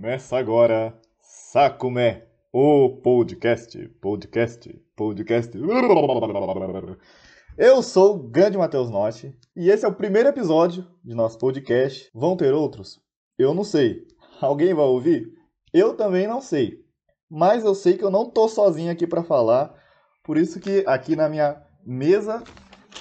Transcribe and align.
Começa 0.00 0.38
agora 0.38 0.96
Sacumé, 1.20 2.28
o 2.52 3.00
podcast, 3.02 3.76
podcast, 4.00 4.72
podcast. 4.94 5.58
Eu 7.58 7.82
sou 7.82 8.14
o 8.14 8.18
grande 8.22 8.56
Matheus 8.56 8.90
Notti 8.90 9.36
e 9.56 9.68
esse 9.68 9.84
é 9.84 9.88
o 9.88 9.92
primeiro 9.92 10.28
episódio 10.28 10.86
de 11.04 11.16
nosso 11.16 11.36
podcast. 11.36 12.08
Vão 12.14 12.36
ter 12.36 12.54
outros? 12.54 13.00
Eu 13.36 13.52
não 13.52 13.64
sei. 13.64 14.06
Alguém 14.40 14.72
vai 14.72 14.84
ouvir? 14.84 15.32
Eu 15.74 15.96
também 15.96 16.28
não 16.28 16.40
sei. 16.40 16.78
Mas 17.28 17.64
eu 17.64 17.74
sei 17.74 17.98
que 17.98 18.04
eu 18.04 18.10
não 18.10 18.30
tô 18.30 18.46
sozinho 18.46 18.92
aqui 18.92 19.04
para 19.04 19.24
falar, 19.24 19.74
por 20.22 20.38
isso 20.38 20.60
que 20.60 20.84
aqui 20.86 21.16
na 21.16 21.28
minha 21.28 21.60
mesa 21.84 22.44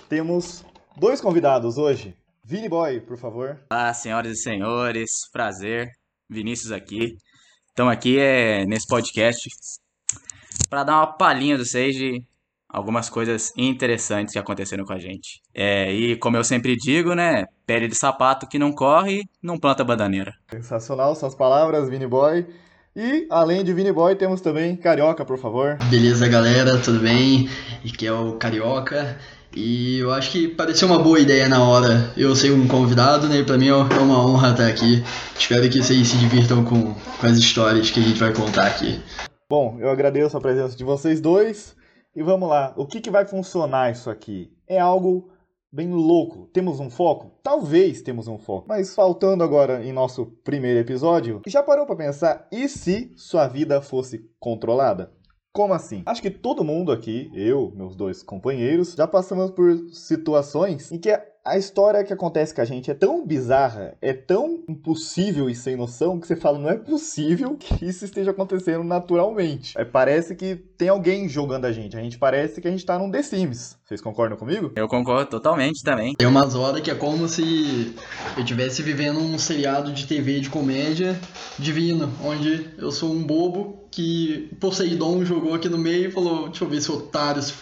temos 0.09 0.65
dois 0.97 1.21
convidados 1.21 1.77
hoje. 1.77 2.17
Vini 2.43 2.67
Boy, 2.67 3.01
por 3.01 3.17
favor. 3.17 3.63
Olá, 3.71 3.93
senhoras 3.93 4.31
e 4.39 4.41
senhores, 4.41 5.11
prazer. 5.31 5.91
Vinícius 6.29 6.71
aqui. 6.71 7.17
Estamos 7.69 7.93
aqui 7.93 8.19
é, 8.19 8.65
nesse 8.65 8.87
podcast 8.87 9.49
para 10.69 10.83
dar 10.83 10.97
uma 10.97 11.07
palhinha 11.07 11.57
do 11.57 11.65
vocês 11.65 11.95
de 11.95 12.21
algumas 12.67 13.09
coisas 13.09 13.53
interessantes 13.55 14.33
que 14.33 14.39
aconteceram 14.39 14.83
com 14.83 14.93
a 14.93 14.99
gente. 14.99 15.41
É, 15.53 15.93
e 15.93 16.17
como 16.17 16.35
eu 16.35 16.43
sempre 16.43 16.75
digo, 16.75 17.13
né, 17.13 17.45
pele 17.65 17.87
de 17.87 17.95
sapato 17.95 18.47
que 18.47 18.59
não 18.59 18.73
corre, 18.73 19.23
não 19.41 19.57
planta 19.57 19.83
bananeira. 19.83 20.33
Sensacional 20.51 21.15
suas 21.15 21.33
palavras, 21.33 21.89
Vini 21.89 22.07
Boy. 22.07 22.45
E 22.95 23.27
além 23.29 23.63
de 23.63 23.73
Vini 23.73 23.91
Boy, 23.91 24.15
temos 24.15 24.41
também 24.41 24.75
Carioca, 24.75 25.23
por 25.23 25.37
favor. 25.37 25.77
Beleza, 25.89 26.27
galera, 26.27 26.81
tudo 26.81 26.99
bem? 26.99 27.47
Aqui 27.85 28.07
é 28.07 28.11
o 28.11 28.33
Carioca. 28.33 29.17
E 29.55 29.99
eu 29.99 30.11
acho 30.11 30.31
que 30.31 30.47
pareceu 30.47 30.87
uma 30.87 30.99
boa 30.99 31.19
ideia 31.19 31.47
na 31.49 31.63
hora 31.63 32.11
eu 32.15 32.35
ser 32.35 32.51
um 32.51 32.67
convidado, 32.67 33.27
né? 33.27 33.43
Pra 33.43 33.57
mim 33.57 33.69
é 33.69 33.73
uma 33.73 34.25
honra 34.25 34.51
estar 34.51 34.67
aqui. 34.67 35.03
Espero 35.37 35.69
que 35.69 35.81
vocês 35.81 36.07
se 36.07 36.17
divirtam 36.17 36.63
com, 36.63 36.93
com 36.93 37.25
as 37.25 37.37
histórias 37.37 37.89
que 37.89 37.99
a 37.99 38.03
gente 38.03 38.19
vai 38.19 38.33
contar 38.33 38.67
aqui. 38.67 39.01
Bom, 39.49 39.77
eu 39.79 39.89
agradeço 39.89 40.37
a 40.37 40.41
presença 40.41 40.75
de 40.75 40.83
vocês 40.83 41.21
dois. 41.21 41.75
E 42.15 42.23
vamos 42.23 42.49
lá, 42.49 42.73
o 42.75 42.85
que, 42.85 42.99
que 42.99 43.11
vai 43.11 43.25
funcionar 43.25 43.91
isso 43.91 44.09
aqui? 44.09 44.51
É 44.67 44.79
algo 44.79 45.29
bem 45.71 45.91
louco. 45.91 46.49
Temos 46.51 46.79
um 46.79 46.89
foco? 46.89 47.39
Talvez 47.43 48.01
temos 48.01 48.27
um 48.27 48.37
foco. 48.37 48.65
Mas 48.67 48.95
faltando 48.95 49.43
agora 49.43 49.83
em 49.85 49.93
nosso 49.93 50.25
primeiro 50.43 50.79
episódio, 50.79 51.41
já 51.45 51.61
parou 51.61 51.85
para 51.85 51.95
pensar 51.95 52.47
e 52.51 52.67
se 52.67 53.13
sua 53.15 53.47
vida 53.47 53.81
fosse 53.81 54.27
controlada? 54.39 55.11
Como 55.57 55.73
assim? 55.73 56.03
Acho 56.05 56.21
que 56.21 56.29
todo 56.29 56.63
mundo 56.63 56.91
aqui, 56.91 57.31
eu, 57.33 57.73
meus 57.75 57.95
dois 57.95 58.21
companheiros, 58.21 58.93
já 58.93 59.07
passamos 59.07 59.49
por 59.49 59.75
situações 59.91 60.91
em 60.91 60.99
que 60.99 61.09
a 61.09 61.57
história 61.57 62.03
que 62.03 62.13
acontece 62.13 62.53
com 62.53 62.61
a 62.61 62.65
gente 62.65 62.91
é 62.91 62.93
tão 62.93 63.25
bizarra, 63.25 63.95
é 63.99 64.13
tão 64.13 64.63
impossível 64.69 65.49
e 65.49 65.55
sem 65.55 65.75
noção 65.75 66.19
que 66.19 66.27
você 66.27 66.35
fala, 66.35 66.59
não 66.59 66.69
é 66.69 66.77
possível 66.77 67.55
que 67.57 67.83
isso 67.83 68.05
esteja 68.05 68.29
acontecendo 68.29 68.83
naturalmente. 68.83 69.73
É, 69.75 69.83
parece 69.83 70.35
que 70.35 70.55
tem 70.55 70.89
alguém 70.89 71.27
jogando 71.27 71.65
a 71.65 71.71
gente. 71.71 71.97
A 71.97 72.03
gente 72.03 72.19
parece 72.19 72.61
que 72.61 72.67
a 72.67 72.71
gente 72.71 72.85
tá 72.85 72.99
num 72.99 73.09
The 73.09 73.23
Sims. 73.23 73.79
Vocês 73.83 73.99
concordam 73.99 74.37
comigo? 74.37 74.71
Eu 74.75 74.87
concordo 74.87 75.27
totalmente 75.27 75.81
também. 75.81 76.13
Tem 76.13 76.27
umas 76.27 76.53
horas 76.53 76.81
que 76.81 76.91
é 76.91 76.95
como 76.95 77.27
se 77.27 77.95
eu 78.35 78.43
estivesse 78.43 78.83
vivendo 78.83 79.17
um 79.17 79.39
seriado 79.39 79.91
de 79.91 80.05
TV 80.05 80.39
de 80.39 80.51
comédia 80.51 81.19
divino, 81.57 82.11
onde 82.23 82.69
eu 82.77 82.91
sou 82.91 83.11
um 83.11 83.23
bobo 83.23 83.86
que 83.91 84.55
Poseidon 84.59 85.23
jogou 85.25 85.53
aqui 85.53 85.69
no 85.69 85.77
meio 85.77 86.09
e 86.09 86.11
falou: 86.11 86.47
Deixa 86.49 86.63
eu 86.63 86.69
ver 86.69 86.81
se 86.81 86.91
o 86.91 86.97
otário 86.97 87.41
se, 87.41 87.53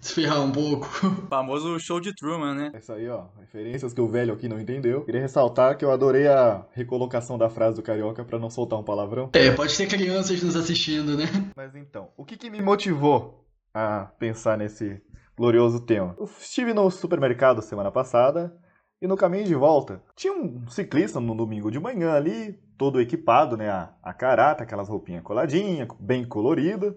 se 0.00 0.14
ferrar 0.14 0.42
um 0.42 0.52
pouco. 0.52 0.86
O 1.06 1.26
famoso 1.28 1.78
show 1.78 2.00
de 2.00 2.14
Truman, 2.14 2.54
né? 2.54 2.70
É 2.74 2.78
isso 2.78 2.92
aí, 2.92 3.08
ó. 3.08 3.24
Referências 3.38 3.92
que 3.92 4.00
o 4.00 4.08
velho 4.08 4.34
aqui 4.34 4.48
não 4.48 4.60
entendeu. 4.60 5.02
Queria 5.02 5.20
ressaltar 5.20 5.76
que 5.76 5.84
eu 5.84 5.90
adorei 5.90 6.26
a 6.26 6.64
recolocação 6.72 7.36
da 7.36 7.48
frase 7.48 7.76
do 7.76 7.82
Carioca 7.82 8.24
para 8.24 8.38
não 8.38 8.50
soltar 8.50 8.78
um 8.78 8.84
palavrão. 8.84 9.30
É, 9.32 9.50
pode 9.50 9.76
ter 9.76 9.86
crianças 9.86 10.42
nos 10.42 10.56
assistindo, 10.56 11.16
né? 11.16 11.24
Mas 11.56 11.74
então, 11.74 12.08
o 12.16 12.24
que, 12.24 12.36
que 12.36 12.50
me 12.50 12.60
motivou 12.62 13.44
a 13.74 14.10
pensar 14.18 14.56
nesse 14.56 15.00
glorioso 15.36 15.80
tema? 15.80 16.14
Eu 16.18 16.28
estive 16.40 16.72
no 16.72 16.90
supermercado 16.90 17.62
semana 17.62 17.90
passada 17.90 18.52
e 19.00 19.06
no 19.06 19.16
caminho 19.16 19.44
de 19.44 19.54
volta 19.54 20.02
tinha 20.14 20.32
um 20.32 20.68
ciclista 20.68 21.18
no 21.20 21.34
domingo 21.34 21.70
de 21.70 21.80
manhã 21.80 22.12
ali, 22.12 22.58
todo 22.76 23.00
equipado, 23.00 23.56
né? 23.56 23.68
A, 23.70 23.94
a 24.02 24.12
carata, 24.12 24.62
aquelas 24.62 24.88
roupinhas 24.88 25.22
coladinhas, 25.22 25.88
bem 25.98 26.24
colorida. 26.24 26.96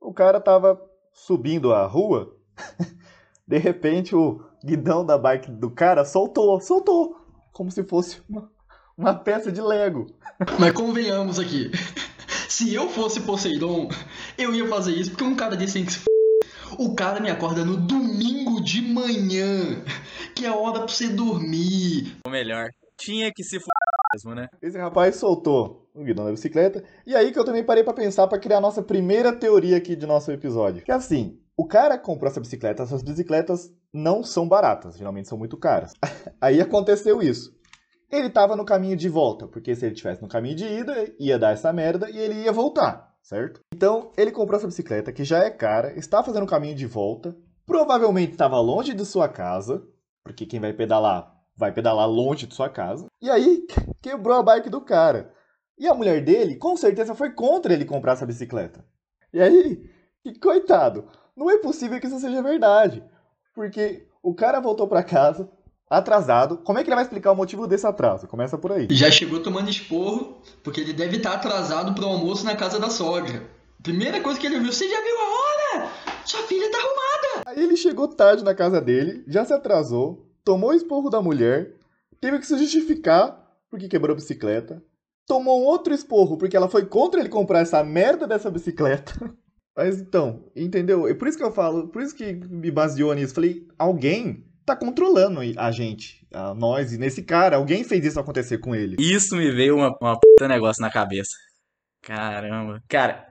O 0.00 0.12
cara 0.12 0.40
tava 0.40 0.80
subindo 1.12 1.72
a 1.72 1.86
rua. 1.86 2.36
de 3.46 3.58
repente 3.58 4.14
o 4.14 4.42
guidão 4.64 5.04
da 5.04 5.16
bike 5.16 5.50
do 5.50 5.70
cara 5.70 6.04
soltou, 6.04 6.60
soltou, 6.60 7.16
como 7.52 7.70
se 7.70 7.84
fosse 7.84 8.20
uma, 8.28 8.50
uma 8.96 9.14
peça 9.14 9.52
de 9.52 9.60
Lego. 9.60 10.06
Mas 10.58 10.72
convenhamos 10.72 11.38
aqui, 11.38 11.70
se 12.48 12.74
eu 12.74 12.88
fosse 12.88 13.20
Poseidon, 13.20 13.88
eu 14.36 14.54
ia 14.54 14.66
fazer 14.68 14.92
isso 14.92 15.10
porque 15.10 15.24
um 15.24 15.36
cara 15.36 15.56
desse 15.56 15.74
tem 15.74 15.84
que 15.84 15.92
se 15.92 15.98
f... 15.98 16.06
O 16.78 16.94
cara 16.94 17.20
me 17.20 17.30
acorda 17.30 17.64
no 17.64 17.76
domingo 17.76 18.60
de 18.60 18.82
manhã, 18.82 19.84
que 20.36 20.44
é 20.44 20.52
hora 20.52 20.80
pra 20.80 20.88
você 20.88 21.08
dormir. 21.08 22.18
Ou 22.26 22.30
melhor, 22.30 22.68
tinha 22.98 23.32
que 23.34 23.42
se 23.42 23.56
f... 23.56 23.64
mesmo, 24.14 24.34
né? 24.34 24.46
Esse 24.60 24.76
rapaz 24.76 25.16
soltou 25.16 25.88
o 25.94 26.04
guidão 26.04 26.26
da 26.26 26.30
bicicleta, 26.30 26.84
e 27.06 27.16
aí 27.16 27.32
que 27.32 27.38
eu 27.38 27.44
também 27.44 27.64
parei 27.64 27.82
para 27.82 27.94
pensar 27.94 28.26
para 28.26 28.38
criar 28.38 28.58
a 28.58 28.60
nossa 28.60 28.82
primeira 28.82 29.32
teoria 29.32 29.78
aqui 29.78 29.96
de 29.96 30.06
nosso 30.06 30.30
episódio. 30.30 30.82
Que 30.82 30.92
é 30.92 30.94
assim, 30.94 31.40
o 31.56 31.66
cara 31.66 31.96
comprou 31.96 32.30
essa 32.30 32.38
bicicleta, 32.38 32.82
essas 32.82 33.02
bicicletas 33.02 33.72
não 33.90 34.22
são 34.22 34.46
baratas, 34.46 34.98
geralmente 34.98 35.26
são 35.26 35.38
muito 35.38 35.56
caras. 35.56 35.94
Aí 36.38 36.60
aconteceu 36.60 37.22
isso. 37.22 37.56
Ele 38.12 38.26
estava 38.26 38.54
no 38.54 38.64
caminho 38.64 38.94
de 38.94 39.08
volta, 39.08 39.48
porque 39.48 39.74
se 39.74 39.86
ele 39.86 39.94
tivesse 39.94 40.20
no 40.20 40.28
caminho 40.28 40.54
de 40.54 40.66
ida, 40.66 41.14
ia 41.18 41.38
dar 41.38 41.54
essa 41.54 41.72
merda 41.72 42.10
e 42.10 42.18
ele 42.18 42.42
ia 42.42 42.52
voltar, 42.52 43.10
certo? 43.22 43.62
Então, 43.74 44.12
ele 44.18 44.30
comprou 44.30 44.58
essa 44.58 44.66
bicicleta, 44.66 45.12
que 45.12 45.24
já 45.24 45.38
é 45.38 45.50
cara, 45.50 45.98
está 45.98 46.22
fazendo 46.22 46.44
o 46.44 46.48
caminho 46.48 46.76
de 46.76 46.86
volta, 46.86 47.34
provavelmente 47.64 48.32
estava 48.32 48.60
longe 48.60 48.94
de 48.94 49.04
sua 49.04 49.28
casa, 49.28 49.82
porque 50.26 50.44
quem 50.44 50.58
vai 50.58 50.72
pedalar 50.72 51.32
vai 51.56 51.72
pedalar 51.72 52.06
longe 52.06 52.46
de 52.46 52.54
sua 52.54 52.68
casa, 52.68 53.06
e 53.22 53.30
aí 53.30 53.64
quebrou 54.02 54.36
a 54.36 54.42
bike 54.42 54.68
do 54.68 54.80
cara. 54.80 55.32
E 55.78 55.86
a 55.86 55.94
mulher 55.94 56.22
dele, 56.22 56.56
com 56.56 56.76
certeza, 56.76 57.14
foi 57.14 57.30
contra 57.30 57.72
ele 57.72 57.84
comprar 57.84 58.12
essa 58.12 58.26
bicicleta. 58.26 58.84
E 59.32 59.40
aí, 59.40 59.88
que 60.22 60.38
coitado, 60.38 61.06
não 61.36 61.50
é 61.50 61.58
possível 61.58 62.00
que 62.00 62.06
isso 62.06 62.18
seja 62.18 62.42
verdade. 62.42 63.04
Porque 63.54 64.06
o 64.22 64.34
cara 64.34 64.60
voltou 64.60 64.88
para 64.88 65.02
casa 65.02 65.50
atrasado. 65.88 66.58
Como 66.58 66.78
é 66.78 66.82
que 66.82 66.88
ele 66.88 66.94
vai 66.96 67.04
explicar 67.04 67.32
o 67.32 67.36
motivo 67.36 67.66
desse 67.66 67.86
atraso? 67.86 68.26
Começa 68.26 68.58
por 68.58 68.72
aí. 68.72 68.88
Já 68.90 69.10
chegou 69.10 69.40
tomando 69.40 69.70
esporro, 69.70 70.42
porque 70.62 70.80
ele 70.80 70.92
deve 70.92 71.18
estar 71.18 71.34
atrasado 71.34 71.94
pro 71.94 72.06
almoço 72.06 72.44
na 72.44 72.56
casa 72.56 72.78
da 72.78 72.90
sogra. 72.90 73.48
Primeira 73.82 74.20
coisa 74.20 74.40
que 74.40 74.46
ele 74.46 74.58
viu, 74.58 74.72
você 74.72 74.88
já 74.88 75.00
viu 75.00 75.16
a 75.18 75.78
hora? 75.78 75.90
Sua 76.24 76.40
filha 76.42 76.70
tá 76.70 76.78
arrumada. 76.78 77.05
Aí 77.44 77.62
ele 77.62 77.76
chegou 77.76 78.08
tarde 78.08 78.44
na 78.44 78.54
casa 78.54 78.80
dele, 78.80 79.24
já 79.26 79.44
se 79.44 79.52
atrasou, 79.52 80.26
tomou 80.44 80.70
o 80.70 80.74
esporro 80.74 81.10
da 81.10 81.20
mulher, 81.20 81.74
teve 82.20 82.38
que 82.38 82.46
se 82.46 82.56
justificar 82.58 83.44
porque 83.70 83.88
quebrou 83.88 84.12
a 84.14 84.16
bicicleta, 84.16 84.82
tomou 85.26 85.62
outro 85.62 85.92
esporro 85.92 86.38
porque 86.38 86.56
ela 86.56 86.68
foi 86.68 86.86
contra 86.86 87.20
ele 87.20 87.28
comprar 87.28 87.60
essa 87.60 87.82
merda 87.82 88.26
dessa 88.26 88.50
bicicleta. 88.50 89.12
Mas 89.76 90.00
então, 90.00 90.44
entendeu? 90.56 91.06
É 91.06 91.12
por 91.12 91.28
isso 91.28 91.36
que 91.36 91.44
eu 91.44 91.52
falo, 91.52 91.88
por 91.88 92.00
isso 92.00 92.14
que 92.14 92.32
me 92.32 92.70
baseou 92.70 93.12
nisso. 93.12 93.34
Falei, 93.34 93.66
alguém 93.78 94.46
tá 94.64 94.74
controlando 94.74 95.40
a 95.58 95.70
gente, 95.70 96.26
a 96.32 96.54
nós 96.54 96.94
e 96.94 96.98
nesse 96.98 97.22
cara. 97.22 97.56
Alguém 97.56 97.84
fez 97.84 98.04
isso 98.04 98.18
acontecer 98.18 98.56
com 98.58 98.74
ele. 98.74 98.96
Isso 98.98 99.36
me 99.36 99.50
veio 99.50 99.76
uma, 99.76 99.94
uma 100.00 100.18
puta 100.18 100.48
negócio 100.48 100.80
na 100.80 100.90
cabeça. 100.90 101.36
Caramba. 102.02 102.82
Cara, 102.88 103.26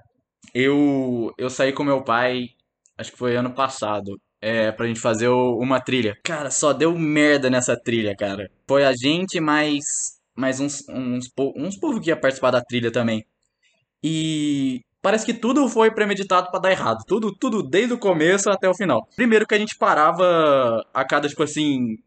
eu 0.54 1.34
eu 1.38 1.50
saí 1.50 1.74
com 1.74 1.84
meu 1.84 2.04
pai, 2.04 2.50
acho 2.98 3.12
que 3.12 3.18
foi 3.18 3.36
ano 3.36 3.54
passado, 3.54 4.20
é, 4.42 4.72
pra 4.72 4.88
gente 4.88 5.00
fazer 5.00 5.28
o, 5.28 5.58
uma 5.58 5.80
trilha. 5.80 6.18
Cara, 6.24 6.52
só 6.52 6.74
deu 6.74 6.98
merda 6.98 7.50
nessa 7.50 7.76
trilha, 7.76 8.16
cara. 8.16 8.50
Foi 8.68 8.86
a 8.86 8.94
gente 8.94 9.40
mais, 9.40 9.84
mais 10.36 10.60
uns, 10.60 10.84
uns, 10.90 11.30
uns 11.56 11.78
povos 11.78 12.00
que 12.00 12.10
ia 12.10 12.18
participar 12.18 12.52
da 12.52 12.62
trilha 12.62 12.92
também. 12.92 13.26
E 14.04 14.82
parece 15.02 15.26
que 15.26 15.34
tudo 15.34 15.68
foi 15.68 15.92
premeditado 15.92 16.52
para 16.52 16.60
dar 16.60 16.72
errado. 16.72 17.04
Tudo, 17.08 17.34
tudo 17.34 17.64
desde 17.64 17.94
o 17.94 17.98
começo 17.98 18.50
até 18.50 18.70
o 18.70 18.76
final. 18.76 19.08
Primeiro 19.16 19.48
que 19.48 19.56
a 19.56 19.60
gente 19.60 19.78
parava 19.78 20.84
a 20.94 21.04
cada, 21.06 21.28
tipo 21.28 21.44
assim, 21.44 21.98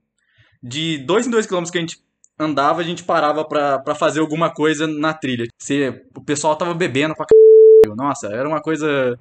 de 0.62 0.98
dois 0.98 1.26
em 1.26 1.30
dois 1.30 1.46
quilômetros 1.46 1.70
que 1.70 1.78
a 1.78 1.80
gente 1.80 1.98
andava, 2.38 2.80
a 2.80 2.84
gente 2.84 3.02
parava 3.02 3.44
para 3.44 3.94
fazer 3.94 4.20
alguma 4.20 4.52
coisa 4.52 4.86
na 4.86 5.12
trilha. 5.12 5.46
Se, 5.58 5.88
o 6.16 6.22
pessoal 6.22 6.56
tava 6.56 6.72
bebendo 6.72 7.14
pra 7.14 7.24
c... 7.24 7.94
Nossa, 7.96 8.28
era 8.28 8.48
uma 8.48 8.60
coisa. 8.60 9.18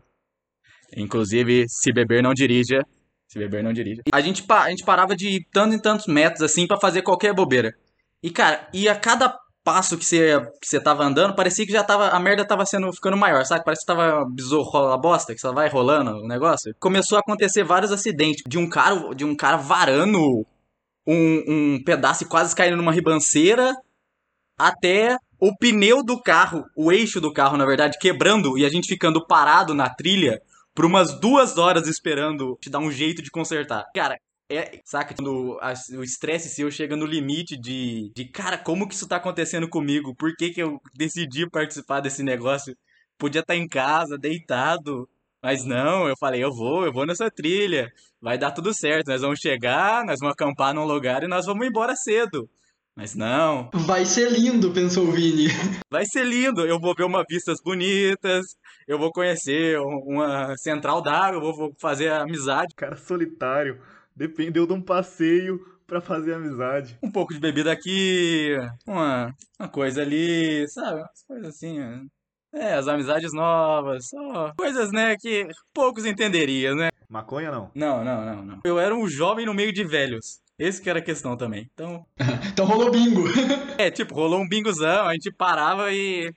Inclusive, 0.96 1.66
se 1.68 1.92
beber 1.92 2.24
não 2.24 2.34
dirija. 2.34 2.82
Se 3.28 3.38
beber 3.38 3.64
não 3.64 3.74
dirija. 3.74 4.02
A 4.12 4.22
gente, 4.22 4.46
a 4.50 4.70
gente 4.70 4.84
parava 4.84 5.16
de 5.16 5.46
tanto 5.52 5.76
em 5.76 5.80
tantos 5.80 6.08
metros 6.08 6.42
assim 6.42 6.66
para 6.66 6.80
fazer 6.80 7.02
qualquer 7.02 7.34
bobeira. 7.34 7.74
E 8.24 8.32
cara, 8.32 8.68
e 8.74 8.88
a 8.88 8.96
cada 8.96 9.38
passo 9.64 9.98
que 9.98 10.06
você, 10.06 10.40
que 10.62 10.68
você 10.68 10.80
tava 10.80 11.04
andando, 11.04 11.36
parecia 11.36 11.66
que 11.66 11.74
já 11.74 11.84
tava. 11.84 12.08
A 12.08 12.20
merda 12.20 12.48
tava 12.48 12.66
sendo 12.66 12.92
ficando 12.94 13.18
maior, 13.18 13.46
sabe? 13.46 13.66
Parece 13.66 13.82
que 13.82 13.94
tava 13.94 14.26
besouro 14.34 14.78
a 14.78 14.98
bosta, 14.98 15.36
que 15.36 15.42
só 15.42 15.52
vai 15.52 15.68
rolando 15.68 16.12
o 16.12 16.28
negócio. 16.28 16.74
Começou 16.80 17.18
a 17.18 17.22
acontecer 17.22 17.66
vários 17.66 17.92
acidentes. 17.92 18.44
De 18.48 18.58
um 18.58 18.70
cara, 18.70 19.14
de 19.14 19.26
um 19.26 19.36
cara 19.36 19.58
varando 19.58 20.46
um, 21.06 21.44
um 21.48 21.84
pedaço 21.84 22.24
e 22.24 22.28
quase 22.28 22.56
caindo 22.56 22.78
numa 22.78 22.94
ribanceira. 22.94 23.74
Até 24.58 25.18
o 25.40 25.56
pneu 25.56 26.02
do 26.02 26.20
carro, 26.22 26.64
o 26.76 26.92
eixo 26.92 27.20
do 27.20 27.32
carro, 27.32 27.58
na 27.58 27.66
verdade, 27.66 27.98
quebrando 28.00 28.58
e 28.58 28.66
a 28.66 28.70
gente 28.70 28.88
ficando 28.88 29.26
parado 29.28 29.74
na 29.74 29.90
trilha 29.90 30.42
por 30.78 30.86
umas 30.86 31.20
duas 31.20 31.58
horas 31.58 31.88
esperando 31.88 32.56
te 32.62 32.70
dar 32.70 32.78
um 32.78 32.92
jeito 32.92 33.24
de 33.24 33.32
consertar. 33.32 33.84
Cara, 33.96 34.16
é, 34.48 34.80
saca? 34.86 35.16
Quando 35.16 35.58
a, 35.60 35.74
o 35.98 36.04
estresse 36.04 36.50
seu 36.50 36.70
chega 36.70 36.96
no 36.96 37.04
limite 37.08 37.58
de, 37.58 38.12
de, 38.16 38.26
cara, 38.26 38.60
como 38.60 38.88
que 38.88 38.94
isso 38.94 39.08
tá 39.08 39.16
acontecendo 39.16 39.68
comigo? 39.68 40.16
Por 40.16 40.36
que 40.36 40.52
que 40.52 40.62
eu 40.62 40.80
decidi 40.96 41.50
participar 41.50 42.00
desse 42.00 42.22
negócio? 42.22 42.78
Podia 43.18 43.42
estar 43.42 43.56
tá 43.56 43.58
em 43.58 43.68
casa, 43.68 44.20
deitado, 44.20 45.10
mas 45.42 45.66
não, 45.66 46.08
eu 46.08 46.16
falei, 46.16 46.44
eu 46.44 46.54
vou, 46.54 46.86
eu 46.86 46.94
vou 46.94 47.08
nessa 47.08 47.32
trilha, 47.32 47.92
vai 48.22 48.38
dar 48.38 48.52
tudo 48.52 48.72
certo, 48.72 49.08
nós 49.08 49.22
vamos 49.22 49.40
chegar, 49.40 50.06
nós 50.06 50.20
vamos 50.20 50.34
acampar 50.34 50.76
num 50.76 50.86
lugar 50.86 51.24
e 51.24 51.28
nós 51.28 51.48
vamos 51.48 51.66
embora 51.66 51.96
cedo. 51.96 52.48
Mas 52.98 53.14
não. 53.14 53.70
Vai 53.86 54.08
ser 54.08 54.32
lindo, 54.32 54.74
pensou 54.74 55.08
o 55.08 55.12
Vini. 55.12 55.50
Vai 55.88 56.04
ser 56.04 56.26
lindo. 56.26 56.66
Eu 56.66 56.80
vou 56.80 56.96
ver 56.96 57.04
umas 57.04 57.26
vistas 57.30 57.60
bonitas, 57.64 58.44
eu 58.88 58.98
vou 58.98 59.12
conhecer 59.12 59.80
uma 59.80 60.58
central 60.58 61.00
d'água, 61.00 61.40
eu 61.40 61.56
vou 61.56 61.72
fazer 61.80 62.12
amizade. 62.12 62.74
Cara 62.76 62.96
solitário. 62.96 63.80
Dependeu 64.16 64.66
de 64.66 64.74
um 64.74 64.82
passeio 64.82 65.60
para 65.86 66.02
fazer 66.02 66.34
amizade. 66.34 66.98
Um 67.04 67.12
pouco 67.12 67.36
de 67.36 67.40
bebida 67.40 67.72
aqui, 67.72 68.58
uma, 68.88 69.32
uma 69.60 69.70
coisa 69.70 70.02
ali, 70.02 70.68
sabe? 70.68 71.00
Umas 71.00 71.24
coisas 71.28 71.50
assim. 71.50 71.78
É, 72.52 72.74
as 72.74 72.88
amizades 72.88 73.32
novas, 73.32 74.08
só 74.08 74.54
coisas, 74.58 74.92
né, 74.92 75.16
que 75.20 75.48
poucos 75.72 76.04
entenderiam, 76.04 76.76
né? 76.76 76.90
Maconha 77.10 77.52
não? 77.52 77.72
Não, 77.74 78.04
não, 78.04 78.26
não, 78.26 78.46
não. 78.46 78.60
Eu 78.64 78.80
era 78.80 78.94
um 78.96 79.08
jovem 79.08 79.46
no 79.46 79.54
meio 79.54 79.72
de 79.72 79.84
velhos. 79.84 80.42
Esse 80.60 80.82
que 80.82 80.90
era 80.90 81.00
a 81.00 81.04
questão 81.04 81.38
também. 81.38 81.70
Então. 81.74 82.06
então 82.52 82.66
rolou 82.66 82.92
bingo. 82.92 83.24
é, 83.78 83.92
tipo, 83.92 84.16
rolou 84.16 84.42
um 84.42 84.48
bingozão, 84.48 85.06
a 85.06 85.14
gente 85.14 85.32
parava 85.32 85.92
e 85.94 86.34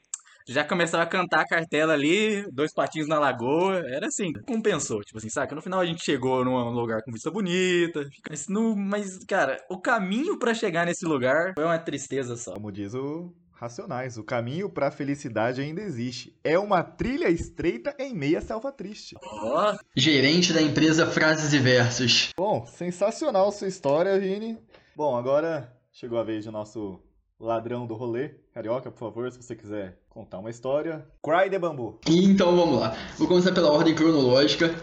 já 0.47 0.65
começava 0.65 1.05
a 1.05 1.07
cantar 1.07 1.41
a 1.41 1.47
cartela 1.47 1.93
ali, 1.93 2.45
dois 2.51 2.73
patinhos 2.73 3.09
na 3.09 3.19
lagoa, 3.19 3.85
era 3.89 4.09
assim, 4.09 4.33
compensou, 4.47 5.01
tipo 5.01 5.19
assim, 5.19 5.29
saca? 5.29 5.55
No 5.55 5.63
final 5.63 5.79
a 5.81 5.87
gente 5.87 6.05
chegou 6.05 6.45
num 6.45 6.71
lugar 6.71 7.03
com 7.03 7.13
vista 7.13 7.31
bonita, 7.31 8.05
mas, 8.29 8.49
no, 8.49 8.77
mas 8.77 9.19
cara, 9.25 9.59
o 9.71 9.79
caminho 9.79 10.39
para 10.39 10.53
chegar 10.53 10.85
nesse 10.85 11.07
lugar 11.07 11.53
foi 11.55 11.65
uma 11.65 11.79
tristeza 11.79 12.37
só. 12.37 12.55
Como 12.55 12.73
diz 12.73 12.95
o 12.95 13.33
Racionais, 13.61 14.17
o 14.17 14.25
caminho 14.25 14.71
para 14.71 14.89
a 14.89 14.91
felicidade 14.91 15.61
ainda 15.61 15.83
existe. 15.83 16.35
É 16.43 16.59
uma 16.59 16.83
trilha 16.83 17.29
estreita 17.29 17.95
em 17.99 18.15
meia 18.15 18.41
selva 18.41 18.73
triste. 18.73 19.15
Oh. 19.23 19.77
Gerente 19.95 20.51
da 20.55 20.63
empresa 20.63 21.07
Frases 21.07 21.53
e 21.53 21.59
Versos. 21.59 22.31
Bom, 22.39 22.65
sensacional 22.65 23.53
sua 23.53 23.69
história, 23.69 24.19
Vini. 24.19 24.57
Bom, 24.97 25.15
agora 25.15 25.71
chegou 25.93 26.19
a 26.19 26.25
vez 26.25 26.47
do 26.47 26.51
nosso 26.51 27.03
ladrão 27.39 27.87
do 27.87 27.93
rolê. 27.93 28.31
Carioca, 28.55 28.91
por 28.91 28.99
favor, 28.99 29.31
se 29.31 29.43
você 29.43 29.55
quiser 29.55 29.99
contar 30.09 30.39
uma 30.39 30.49
história. 30.49 31.07
Cry 31.23 31.51
de 31.51 31.59
bambu. 31.59 32.01
Então 32.09 32.57
vamos 32.57 32.81
lá. 32.81 32.97
Vou 33.19 33.29
começar 33.29 33.53
pela 33.53 33.71
ordem 33.71 33.95
cronológica 33.95 34.75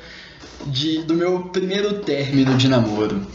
de, 0.67 1.01
do 1.01 1.15
meu 1.15 1.49
primeiro 1.49 2.01
término 2.01 2.55
de 2.55 2.67
namoro. 2.67 3.25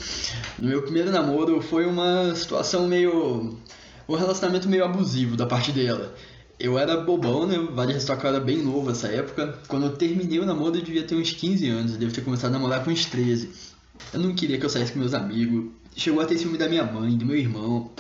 No 0.57 0.69
meu 0.69 0.83
primeiro 0.83 1.11
namoro 1.11 1.61
foi 1.61 1.85
uma 1.85 2.33
situação 2.37 2.87
meio. 2.87 3.59
Um 4.15 4.19
relacionamento 4.19 4.69
meio 4.69 4.85
abusivo 4.85 5.37
da 5.37 5.47
parte 5.47 5.73
dela. 5.73 6.15
Eu 6.59 6.79
era 6.79 6.97
bobão, 6.97 7.47
né? 7.47 7.59
Vale 7.73 7.93
ressaltar 7.93 8.21
que 8.21 8.27
eu 8.27 8.31
era 8.31 8.41
bem 8.41 8.59
novo 8.59 8.89
nessa 8.89 9.09
época. 9.09 9.59
Quando 9.67 9.87
eu 9.87 9.97
terminei 9.97 10.39
o 10.39 10.47
namoro, 10.47 10.77
eu 10.77 10.83
devia 10.83 11.03
ter 11.03 11.15
uns 11.15 11.33
15 11.33 11.69
anos. 11.69 11.93
Eu 11.93 11.99
devo 11.99 12.13
ter 12.13 12.23
começado 12.23 12.51
a 12.51 12.53
namorar 12.53 12.85
com 12.85 12.91
uns 12.91 13.05
13. 13.07 13.51
Eu 14.13 14.21
não 14.21 14.35
queria 14.35 14.59
que 14.59 14.65
eu 14.65 14.71
saísse 14.71 14.93
com 14.93 14.99
meus 14.99 15.15
amigos. 15.15 15.73
Chegou 15.97 16.23
a 16.23 16.25
ter 16.25 16.39
ciúme 16.39 16.57
da 16.57 16.69
minha 16.69 16.85
mãe, 16.85 17.17
do 17.17 17.25
meu 17.25 17.37
irmão 17.37 17.91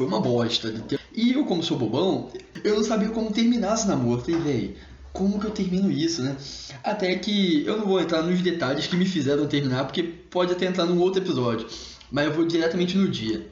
foi 0.00 0.06
uma 0.06 0.20
bosta. 0.20 0.72
E 1.14 1.32
eu, 1.32 1.44
como 1.44 1.62
sou 1.62 1.76
bobão, 1.76 2.30
eu 2.64 2.76
não 2.76 2.84
sabia 2.84 3.08
como 3.10 3.30
terminar 3.30 3.74
esse 3.74 3.88
namoro. 3.88 4.22
Falei, 4.22 4.40
véi, 4.40 4.76
como 5.12 5.38
que 5.38 5.46
eu 5.46 5.50
termino 5.50 5.90
isso, 5.90 6.22
né? 6.22 6.36
Até 6.82 7.14
que 7.16 7.64
eu 7.66 7.76
não 7.76 7.86
vou 7.86 8.00
entrar 8.00 8.22
nos 8.22 8.40
detalhes 8.40 8.86
que 8.86 8.96
me 8.96 9.04
fizeram 9.04 9.46
terminar, 9.46 9.84
porque 9.84 10.02
pode 10.02 10.52
até 10.52 10.66
entrar 10.66 10.86
num 10.86 10.98
outro 11.00 11.20
episódio. 11.20 11.66
Mas 12.10 12.26
eu 12.26 12.32
vou 12.32 12.46
diretamente 12.46 12.96
no 12.96 13.08
dia. 13.08 13.46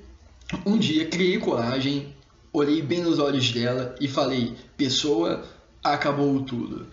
Um 0.64 0.78
dia, 0.78 1.06
criei 1.06 1.38
coragem, 1.38 2.14
olhei 2.52 2.80
bem 2.80 3.02
nos 3.02 3.18
olhos 3.18 3.50
dela 3.52 3.94
e 4.00 4.08
falei: 4.08 4.54
Pessoa, 4.76 5.44
acabou 5.84 6.40
tudo. 6.42 6.86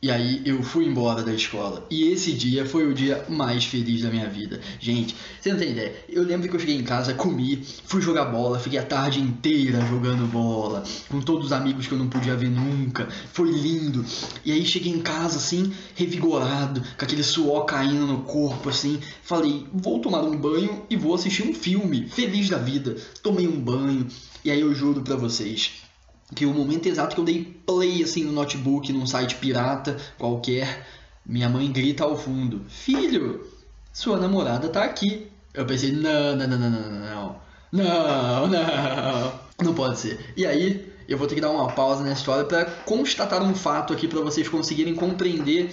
E 0.00 0.12
aí 0.12 0.42
eu 0.44 0.62
fui 0.62 0.86
embora 0.86 1.24
da 1.24 1.34
escola. 1.34 1.84
E 1.90 2.04
esse 2.04 2.32
dia 2.32 2.64
foi 2.64 2.86
o 2.86 2.94
dia 2.94 3.24
mais 3.28 3.64
feliz 3.64 4.00
da 4.00 4.10
minha 4.10 4.28
vida. 4.28 4.60
Gente, 4.78 5.16
você 5.40 5.50
não 5.50 5.58
tem 5.58 5.72
ideia. 5.72 5.92
Eu 6.08 6.22
lembro 6.22 6.48
que 6.48 6.54
eu 6.54 6.60
cheguei 6.60 6.76
em 6.76 6.84
casa, 6.84 7.14
comi, 7.14 7.64
fui 7.84 8.00
jogar 8.00 8.26
bola, 8.26 8.60
fiquei 8.60 8.78
a 8.78 8.84
tarde 8.84 9.20
inteira 9.20 9.84
jogando 9.86 10.30
bola, 10.30 10.84
com 11.08 11.20
todos 11.20 11.46
os 11.46 11.52
amigos 11.52 11.88
que 11.88 11.94
eu 11.94 11.98
não 11.98 12.08
podia 12.08 12.36
ver 12.36 12.48
nunca. 12.48 13.08
Foi 13.32 13.50
lindo. 13.50 14.04
E 14.44 14.52
aí 14.52 14.64
cheguei 14.64 14.92
em 14.92 15.00
casa 15.00 15.38
assim, 15.38 15.72
revigorado, 15.96 16.80
com 16.80 17.04
aquele 17.04 17.24
suor 17.24 17.64
caindo 17.64 18.06
no 18.06 18.22
corpo 18.22 18.68
assim. 18.68 19.00
Falei, 19.24 19.66
vou 19.72 19.98
tomar 19.98 20.22
um 20.22 20.36
banho 20.36 20.86
e 20.88 20.94
vou 20.94 21.12
assistir 21.12 21.42
um 21.42 21.52
filme, 21.52 22.08
feliz 22.08 22.48
da 22.48 22.58
vida. 22.58 22.96
Tomei 23.20 23.48
um 23.48 23.60
banho. 23.60 24.06
E 24.44 24.50
aí 24.52 24.60
eu 24.60 24.72
juro 24.72 25.02
pra 25.02 25.16
vocês, 25.16 25.87
que 26.34 26.46
o 26.46 26.52
momento 26.52 26.86
exato 26.86 27.14
que 27.14 27.20
eu 27.20 27.24
dei 27.24 27.44
play 27.66 28.02
assim 28.02 28.24
no 28.24 28.32
notebook, 28.32 28.92
num 28.92 29.06
site 29.06 29.36
pirata 29.36 29.96
qualquer, 30.18 30.86
minha 31.24 31.48
mãe 31.48 31.70
grita 31.70 32.04
ao 32.04 32.16
fundo: 32.16 32.62
Filho, 32.68 33.46
sua 33.92 34.18
namorada 34.18 34.68
tá 34.68 34.84
aqui. 34.84 35.28
Eu 35.54 35.66
pensei: 35.66 35.92
não, 35.92 36.36
não, 36.36 36.46
não, 36.46 36.58
não, 36.58 36.70
não, 36.70 37.40
não, 37.72 38.48
não, 38.48 38.48
não 38.48 39.48
não 39.64 39.74
pode 39.74 39.98
ser. 39.98 40.32
E 40.36 40.46
aí 40.46 40.92
eu 41.08 41.18
vou 41.18 41.26
ter 41.26 41.34
que 41.34 41.40
dar 41.40 41.50
uma 41.50 41.72
pausa 41.72 42.02
nessa 42.02 42.20
história 42.20 42.44
para 42.44 42.64
constatar 42.64 43.42
um 43.42 43.54
fato 43.54 43.92
aqui 43.92 44.06
para 44.06 44.20
vocês 44.20 44.48
conseguirem 44.48 44.94
compreender 44.94 45.70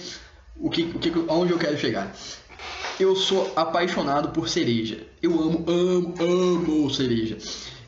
o 0.58 0.70
que, 0.70 0.82
o 0.82 0.98
que, 0.98 1.12
onde 1.28 1.52
eu 1.52 1.58
quero 1.58 1.78
chegar. 1.78 2.12
Eu 2.98 3.14
sou 3.14 3.52
apaixonado 3.54 4.30
por 4.30 4.48
cereja. 4.48 5.06
Eu 5.22 5.32
amo, 5.40 5.64
amo, 5.68 6.14
amo 6.18 6.90
cereja. 6.90 7.36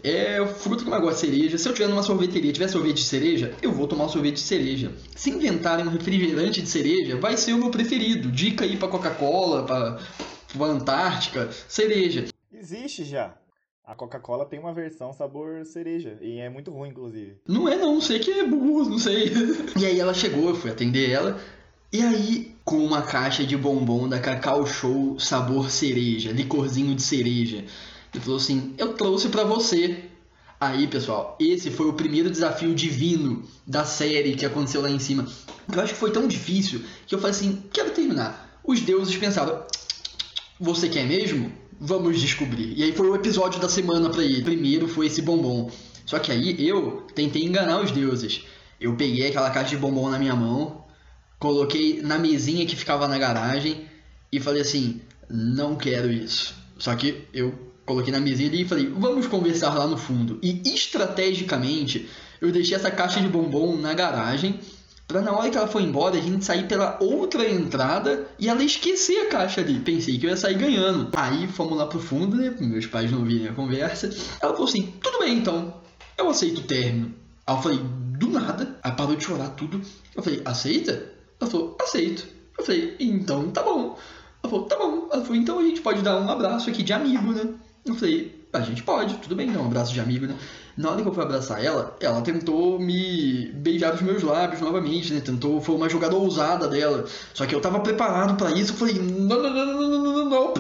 É 0.03 0.45
fruta 0.47 0.85
que 0.85 0.91
de 0.91 1.15
cereja. 1.17 1.59
Se 1.59 1.69
eu 1.69 1.75
tiver 1.75 1.89
numa 1.89 2.03
sorveteria 2.03 2.53
tiver 2.53 2.69
sorvete 2.69 2.97
de 2.97 3.05
cereja, 3.05 3.55
eu 3.61 3.73
vou 3.73 3.89
tomar 3.89 4.05
um 4.05 4.09
sorvete 4.09 4.35
de 4.35 4.41
cereja. 4.41 4.93
Se 5.17 5.31
inventarem 5.31 5.87
um 5.87 5.91
refrigerante 5.91 6.63
de 6.63 6.69
cereja, 6.69 7.17
vai 7.17 7.37
ser 7.37 7.53
o 7.53 7.59
meu 7.59 7.71
preferido. 7.71 8.31
Dica 8.31 8.65
aí 8.65 8.77
pra 8.77 8.89
Coca-Cola, 8.89 9.65
pra, 9.65 9.99
pra 10.57 10.67
Antártica, 10.67 11.51
cereja. 11.69 12.27
Existe 12.53 13.05
já. 13.05 13.35
A 13.85 13.95
Coca-Cola 13.95 14.45
tem 14.45 14.59
uma 14.59 14.75
versão 14.75 15.13
sabor 15.13 15.65
cereja. 15.65 16.19
E 16.21 16.39
é 16.39 16.51
muito 16.51 16.71
ruim, 16.71 16.91
inclusive. 16.91 17.39
Não 17.49 17.69
é 17.69 17.77
não, 17.77 18.01
sei 18.01 18.19
que 18.19 18.31
é 18.31 18.47
burro, 18.47 18.89
não 18.89 18.99
sei. 18.99 19.33
e 19.81 19.87
aí 19.87 19.99
ela 19.99 20.13
chegou, 20.13 20.51
eu 20.51 20.55
fui 20.55 20.71
atender 20.71 21.11
ela. 21.11 21.41
E 21.91 22.03
aí, 22.03 22.55
com 22.67 22.85
uma 22.85 23.01
caixa 23.01 23.47
de 23.47 23.57
bombom 23.57 24.07
da 24.07 24.21
Cacau 24.21 24.67
Show 24.67 25.19
sabor 25.19 25.71
cereja, 25.71 26.31
licorzinho 26.31 26.95
de 26.95 27.01
cereja. 27.01 27.65
Ele 28.13 28.23
falou 28.23 28.39
assim: 28.39 28.75
Eu 28.79 28.95
trouxe 28.95 29.29
para 29.29 29.45
você. 29.45 30.05
Aí, 30.61 30.89
pessoal, 30.89 31.37
esse 31.39 31.71
foi 31.71 31.87
o 31.87 31.93
primeiro 31.93 32.31
desafio 32.31 32.75
divino 32.75 33.45
da 33.65 33.85
série 33.85 34.35
que 34.35 34.45
aconteceu 34.45 34.81
lá 34.81 34.91
em 34.91 34.99
cima. 34.99 35.25
Eu 35.73 35.81
acho 35.81 35.95
que 35.95 36.01
foi 36.01 36.11
tão 36.11 36.27
difícil 36.27 36.83
que 37.07 37.15
eu 37.15 37.19
falei 37.19 37.37
assim: 37.37 37.63
Quero 37.73 37.91
terminar. 37.91 38.61
Os 38.65 38.81
deuses 38.81 39.17
pensaram: 39.17 39.63
Você 40.59 40.89
quer 40.89 41.07
mesmo? 41.07 41.53
Vamos 41.81 42.21
descobrir. 42.21 42.77
E 42.77 42.83
aí 42.83 42.93
foi 42.93 43.09
o 43.09 43.15
episódio 43.15 43.61
da 43.61 43.69
semana 43.69 44.11
para 44.11 44.25
ele. 44.25 44.43
Primeiro 44.43 44.89
foi 44.89 45.07
esse 45.07 45.23
bombom. 45.23 45.71
Só 46.05 46.19
que 46.19 46.33
aí 46.33 46.67
eu 46.67 47.07
tentei 47.15 47.45
enganar 47.45 47.81
os 47.81 47.93
deuses. 47.93 48.45
Eu 48.81 48.97
peguei 48.97 49.29
aquela 49.29 49.51
caixa 49.51 49.71
de 49.71 49.77
bombom 49.77 50.09
na 50.09 50.19
minha 50.19 50.35
mão, 50.35 50.85
coloquei 51.39 52.01
na 52.03 52.19
mesinha 52.19 52.67
que 52.67 52.75
ficava 52.75 53.07
na 53.07 53.19
garagem 53.19 53.87
e 54.33 54.41
falei 54.41 54.63
assim: 54.63 55.01
Não 55.31 55.77
quero 55.77 56.11
isso. 56.11 56.58
Só 56.79 56.95
que 56.95 57.25
eu 57.33 57.53
coloquei 57.85 58.13
na 58.13 58.21
mesinha 58.21 58.49
ali 58.49 58.63
e 58.63 58.69
falei, 58.69 58.87
vamos 58.87 59.27
conversar 59.27 59.75
lá 59.75 59.87
no 59.87 59.97
fundo. 59.97 60.39
E 60.43 60.63
estrategicamente, 60.75 62.09
eu 62.41 62.53
deixei 62.53 62.77
essa 62.77 62.91
caixa 62.91 63.21
de 63.21 63.29
bombom 63.29 63.77
na 63.77 63.95
garagem 63.95 64.61
para 65.09 65.23
na 65.23 65.33
hora 65.33 65.49
que 65.49 65.57
ela 65.57 65.67
foi 65.67 65.85
embora 65.85 66.19
a 66.19 66.21
gente 66.21 66.45
sair 66.45 66.69
pela 66.69 66.99
outra 67.01 67.49
entrada 67.49 68.29
e 68.39 68.47
ela 68.47 68.63
esquecer 68.63 69.23
a 69.23 69.31
caixa 69.31 69.63
ali. 69.63 69.81
Pensei 69.81 70.19
que 70.19 70.27
eu 70.27 70.31
ia 70.31 70.37
sair 70.37 70.59
ganhando. 70.59 71.09
Aí 71.17 71.49
fomos 71.49 71.79
lá 71.79 71.87
pro 71.87 71.99
fundo, 71.99 72.37
né? 72.37 72.55
Meus 72.61 72.87
pais 72.87 73.11
não 73.11 73.25
virem 73.25 73.49
a 73.49 73.55
conversa. 73.55 74.11
Ela 74.39 74.53
falou 74.53 74.69
assim: 74.69 74.93
tudo 75.03 75.21
bem 75.21 75.39
então, 75.39 75.73
eu 76.19 76.29
aceito 76.29 76.59
o 76.59 76.65
término. 76.65 77.15
Aí 77.47 77.57
eu 77.57 77.63
falei: 77.63 77.81
do 78.19 78.29
nada. 78.29 78.77
Aí 78.83 78.93
parou 78.93 79.17
de 79.17 79.25
chorar 79.25 79.49
tudo. 79.51 79.81
Eu 80.15 80.23
falei: 80.23 80.43
aceita? 80.45 81.11
Ela 81.41 81.51
falou: 81.51 81.79
aceito. 81.81 82.27
Eu 82.59 82.65
falei: 82.67 82.95
então 83.01 83.51
tá 83.51 83.63
bom. 83.63 83.99
Ela 84.43 84.51
falou: 84.51 84.67
tá 84.67 84.77
bom. 84.77 84.98
Ela 85.11 85.23
falou: 85.23 85.37
então 85.37 85.59
a 85.59 85.63
gente 85.63 85.81
pode 85.81 86.03
dar 86.03 86.21
um 86.21 86.31
abraço 86.31 86.69
aqui 86.71 86.83
de 86.83 86.93
amigo, 86.93 87.33
né? 87.33 87.43
Eu 87.85 87.95
falei, 87.95 88.47
a 88.53 88.61
gente 88.61 88.83
pode, 88.83 89.15
tudo 89.17 89.35
bem, 89.35 89.51
dá 89.51 89.61
um 89.61 89.67
abraço 89.67 89.93
de 89.93 90.01
amigo, 90.01 90.27
né? 90.27 90.37
Na 90.77 90.91
hora 90.91 91.03
que 91.03 91.09
eu 91.09 91.13
fui 91.13 91.23
abraçar 91.23 91.65
ela, 91.65 91.97
ela 92.01 92.21
tentou 92.23 92.79
me 92.79 93.51
beijar 93.53 93.95
os 93.95 94.01
meus 94.01 94.23
lábios 94.23 94.61
novamente, 94.61 95.13
né? 95.13 95.21
Tentou, 95.21 95.61
foi 95.61 95.75
uma 95.75 95.89
jogada 95.89 96.15
ousada 96.15 96.69
dela. 96.69 97.05
Só 97.35 97.47
que 97.47 97.55
eu 97.55 97.61
tava 97.61 97.81
preparado 97.81 98.37
para 98.37 98.53
isso, 98.53 98.73
eu 98.73 98.77
falei, 98.77 98.95
não, 98.95 99.43
não, 99.43 99.51
não, 99.51 99.67
não, 99.67 99.89
não, 99.89 100.13
não, 100.13 100.31
não. 100.31 100.55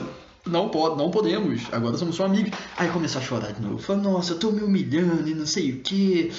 Não 0.46 0.68
pode, 0.70 0.96
não 0.96 1.10
podemos. 1.10 1.62
Agora 1.70 1.96
somos 1.98 2.16
só 2.16 2.24
amigos. 2.24 2.52
Aí 2.76 2.88
começou 2.88 3.20
a 3.20 3.24
chorar 3.24 3.52
de 3.52 3.60
novo. 3.60 3.78
Falei, 3.78 4.02
nossa, 4.02 4.32
eu 4.32 4.38
tô 4.38 4.50
me 4.50 4.62
humilhando 4.62 5.28
e 5.28 5.34
não 5.34 5.46
sei 5.46 5.72
o 5.72 5.80
que. 5.80 6.32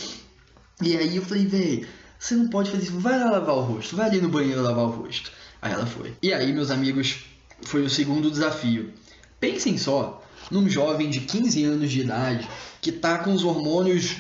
E 0.82 0.98
aí 0.98 1.16
eu 1.16 1.22
falei, 1.22 1.46
véi, 1.46 1.88
você 2.18 2.36
não 2.36 2.48
pode 2.50 2.72
fazer 2.72 2.84
isso, 2.84 3.00
vai 3.00 3.20
lá 3.20 3.32
lavar 3.32 3.56
o 3.56 3.62
rosto, 3.62 3.96
vai 3.96 4.08
ali 4.08 4.20
no 4.20 4.30
banheiro 4.30 4.62
lavar 4.62 4.86
o 4.86 4.90
rosto. 4.90 5.32
Aí 5.62 5.72
ela 5.72 5.86
foi. 5.86 6.14
E 6.22 6.34
aí, 6.34 6.52
meus 6.52 6.72
amigos, 6.72 7.24
foi 7.64 7.82
o 7.84 7.90
segundo 7.90 8.30
desafio. 8.30 8.92
Pensem 9.40 9.78
só 9.78 10.22
num 10.52 10.70
jovem 10.70 11.10
de 11.10 11.22
15 11.22 11.64
anos 11.64 11.92
de 11.92 12.02
idade 12.02 12.48
que 12.82 12.92
tá 12.92 13.20
com 13.20 13.34
os 13.34 13.44
hormônios 13.44 14.18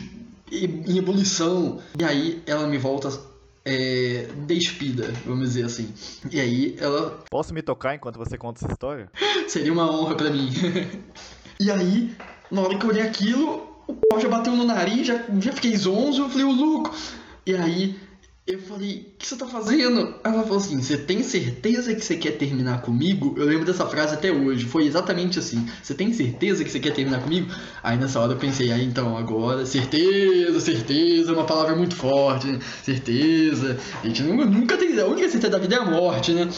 em 0.52 0.98
ebulição. 0.98 1.80
E 1.98 2.04
aí 2.04 2.42
ela 2.46 2.68
me 2.68 2.78
volta 2.78 3.10
é, 3.66 4.28
despida, 4.46 5.14
vamos 5.26 5.50
dizer 5.50 5.66
assim. 5.66 5.94
E 6.32 6.40
aí 6.40 6.76
ela. 6.80 7.24
Posso 7.30 7.54
me 7.54 7.62
tocar 7.62 7.96
enquanto 7.96 8.18
você 8.18 8.38
conta 8.38 8.64
essa 8.64 8.72
história? 8.72 9.10
Seria 9.48 9.72
uma 9.72 9.92
honra 9.92 10.16
para 10.16 10.30
mim. 10.30 10.50
e 11.60 11.72
aí, 11.72 12.16
na 12.52 12.62
hora 12.62 12.78
que 12.78 12.86
eu 12.86 12.90
olhei 12.90 13.04
aquilo, 13.04 13.70
o 13.88 13.94
pau 13.94 14.20
já 14.20 14.28
bateu 14.28 14.56
no 14.56 14.66
nariz, 14.66 15.08
já, 15.08 15.24
já 15.40 15.52
fiquei 15.52 15.76
zonzo, 15.76 16.24
eu 16.24 16.30
falei, 16.30 16.46
ô 16.46 16.52
louco! 16.52 16.96
E 17.46 17.56
aí 17.56 18.00
eu 18.54 18.60
falei, 18.60 19.14
o 19.14 19.18
que 19.18 19.28
você 19.28 19.36
tá 19.36 19.46
fazendo? 19.46 20.16
Ela 20.24 20.42
falou 20.42 20.58
assim, 20.58 20.82
você 20.82 20.98
tem 20.98 21.22
certeza 21.22 21.94
que 21.94 22.02
você 22.02 22.18
quer 22.18 22.32
terminar 22.32 22.82
comigo? 22.82 23.36
Eu 23.38 23.46
lembro 23.46 23.64
dessa 23.64 23.86
frase 23.86 24.16
até 24.16 24.32
hoje, 24.32 24.66
foi 24.66 24.86
exatamente 24.86 25.38
assim. 25.38 25.68
Você 25.84 25.94
tem 25.94 26.12
certeza 26.12 26.64
que 26.64 26.72
você 26.72 26.80
quer 26.80 26.94
terminar 26.94 27.22
comigo? 27.22 27.52
Aí 27.84 27.96
nessa 27.96 28.20
hora 28.20 28.34
eu 28.34 28.38
pensei, 28.38 28.72
aí 28.72 28.82
ah, 28.82 28.84
então, 28.84 29.16
agora, 29.16 29.66
certeza, 29.68 30.60
certeza, 30.60 31.32
é 31.32 31.36
uma 31.36 31.46
palavra 31.46 31.76
muito 31.76 31.96
forte, 31.96 32.48
né? 32.48 32.60
Certeza. 32.84 33.78
A 34.04 34.08
gente 34.08 34.24
nunca 34.24 34.78
tem. 34.78 35.00
A 35.00 35.06
única 35.06 35.30
certeza 35.30 35.52
da 35.52 35.60
vida 35.60 35.76
é 35.76 35.80
a 35.80 35.86
morte, 35.86 36.34
né? 36.34 36.50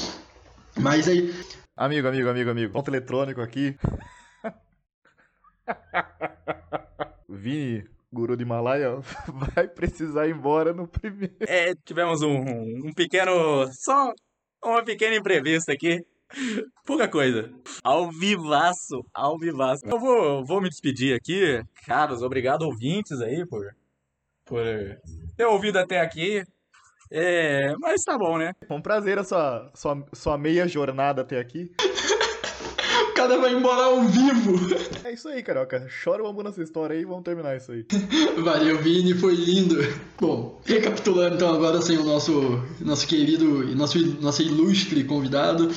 Mas 0.78 1.10
aí. 1.10 1.34
Amigo, 1.76 2.08
amigo, 2.08 2.30
amigo, 2.30 2.50
amigo. 2.50 2.72
Ponto 2.72 2.90
eletrônico 2.90 3.42
aqui. 3.42 3.76
Vini, 7.28 7.84
guru 8.12 8.36
de 8.36 8.44
Himalaia 8.44 9.00
vai 9.56 9.68
precisar 9.68 10.28
ir 10.28 10.36
embora 10.36 10.74
no 10.74 10.88
primeiro. 10.88 11.36
É, 11.42 11.74
tivemos 11.86 12.22
um, 12.22 12.42
um 12.88 12.94
pequeno. 12.94 13.68
Só 13.72 14.14
uma 14.64 14.84
pequena 14.84 15.16
imprevista 15.16 15.72
aqui. 15.72 16.06
Pouca 16.86 17.08
coisa. 17.08 17.52
Ao 17.84 18.10
vivaço, 18.10 19.04
ao 19.14 19.38
vivaço. 19.38 19.86
Eu 19.86 20.00
vou, 20.00 20.46
vou 20.46 20.62
me 20.62 20.70
despedir 20.70 21.16
aqui. 21.16 21.62
Caros, 21.86 22.22
obrigado 22.22 22.64
ouvintes 22.64 23.20
aí 23.22 23.46
por, 23.46 23.64
por 24.46 24.64
ter 25.36 25.46
ouvido 25.46 25.78
até 25.78 26.00
aqui. 26.00 26.44
É, 27.14 27.76
mas 27.80 28.04
tá 28.04 28.18
bom, 28.18 28.38
né? 28.38 28.54
Foi 28.66 28.78
um 28.78 28.82
prazer 28.82 29.20
a 29.20 29.24
sua, 29.24 29.70
sua, 29.76 30.08
sua 30.14 30.38
meia 30.38 30.66
jornada 30.66 31.22
até 31.22 31.38
aqui 31.38 31.70
cara 33.14 33.38
vai 33.38 33.54
embora 33.54 33.84
ao 33.84 34.04
vivo. 34.04 34.76
É 35.04 35.14
isso 35.14 35.28
aí, 35.28 35.44
Carioca. 35.44 35.88
Chora 36.04 36.24
o 36.24 36.28
amor 36.28 36.44
nessa 36.44 36.62
história 36.62 36.96
aí 36.96 37.02
e 37.02 37.06
vamos 37.06 37.24
terminar 37.24 37.56
isso 37.58 37.72
aí. 37.72 37.86
Valeu, 38.42 38.78
Vini, 38.82 39.14
foi 39.14 39.36
lindo. 39.36 39.78
Bom, 40.20 40.60
recapitulando 40.66 41.36
então 41.36 41.54
agora 41.54 41.82
sem 41.82 41.98
o 41.98 42.04
nosso, 42.04 42.64
nosso 42.80 43.08
querido 43.08 43.70
e 43.70 43.76
nosso, 43.76 44.00
nosso 44.22 44.42
ilustre 44.42 45.04
convidado. 45.04 45.72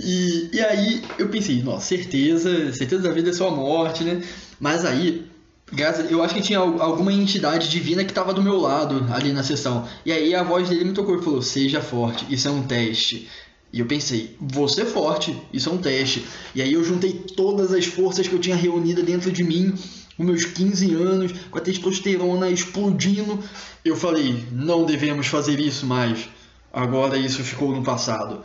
E, 0.00 0.50
e 0.52 0.60
aí 0.60 1.02
eu 1.18 1.28
pensei, 1.28 1.62
nossa, 1.62 1.86
certeza, 1.86 2.72
certeza 2.72 3.02
da 3.02 3.12
vida 3.12 3.30
é 3.30 3.32
sua 3.32 3.50
morte, 3.50 4.02
né? 4.02 4.22
Mas 4.58 4.84
aí, 4.84 5.26
graças, 5.70 6.10
eu 6.10 6.22
acho 6.22 6.34
que 6.34 6.40
tinha 6.40 6.58
alguma 6.58 7.12
entidade 7.12 7.68
divina 7.68 8.04
que 8.04 8.10
estava 8.10 8.32
do 8.32 8.42
meu 8.42 8.58
lado 8.58 9.06
ali 9.12 9.32
na 9.32 9.42
sessão. 9.42 9.86
E 10.04 10.12
aí 10.12 10.34
a 10.34 10.42
voz 10.42 10.68
dele 10.68 10.84
me 10.84 10.92
tocou 10.94 11.18
e 11.18 11.22
falou: 11.22 11.42
Seja 11.42 11.82
forte, 11.82 12.26
isso 12.30 12.48
é 12.48 12.50
um 12.50 12.62
teste. 12.62 13.28
E 13.72 13.78
eu 13.78 13.86
pensei, 13.86 14.36
ser 14.68 14.86
forte, 14.86 15.36
isso 15.52 15.68
é 15.68 15.72
um 15.72 15.78
teste. 15.78 16.26
E 16.54 16.60
aí 16.60 16.72
eu 16.72 16.82
juntei 16.82 17.12
todas 17.12 17.72
as 17.72 17.86
forças 17.86 18.26
que 18.26 18.34
eu 18.34 18.40
tinha 18.40 18.56
reunida 18.56 19.02
dentro 19.02 19.30
de 19.30 19.44
mim, 19.44 19.72
com 20.16 20.24
meus 20.24 20.44
15 20.44 20.92
anos, 20.94 21.32
com 21.50 21.58
a 21.58 21.60
testosterona 21.60 22.50
explodindo. 22.50 23.38
Eu 23.84 23.96
falei, 23.96 24.44
não 24.50 24.84
devemos 24.84 25.28
fazer 25.28 25.60
isso 25.60 25.86
mais. 25.86 26.28
Agora 26.72 27.16
isso 27.16 27.42
ficou 27.44 27.70
no 27.74 27.82
passado. 27.82 28.42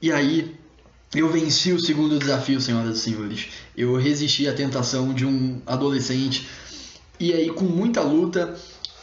E 0.00 0.12
aí 0.12 0.54
eu 1.14 1.28
venci 1.30 1.72
o 1.72 1.80
segundo 1.80 2.18
desafio, 2.18 2.60
senhoras 2.60 2.98
e 2.98 3.00
senhores. 3.00 3.48
Eu 3.76 3.96
resisti 3.96 4.48
à 4.48 4.52
tentação 4.52 5.12
de 5.12 5.26
um 5.26 5.60
adolescente. 5.66 6.46
E 7.20 7.32
aí, 7.32 7.50
com 7.50 7.66
muita 7.66 8.00
luta, 8.00 8.58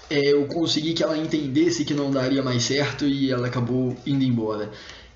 é, 0.10 0.34
eu 0.34 0.48
consegui 0.48 0.94
que 0.94 1.04
ela 1.04 1.18
entendesse 1.18 1.86
que 1.86 1.94
não 1.94 2.10
daria 2.10 2.42
mais 2.42 2.64
certo 2.64 3.06
e 3.06 3.32
ela 3.32 3.48
acabou 3.48 3.96
indo 4.06 4.24
embora. 4.24 4.72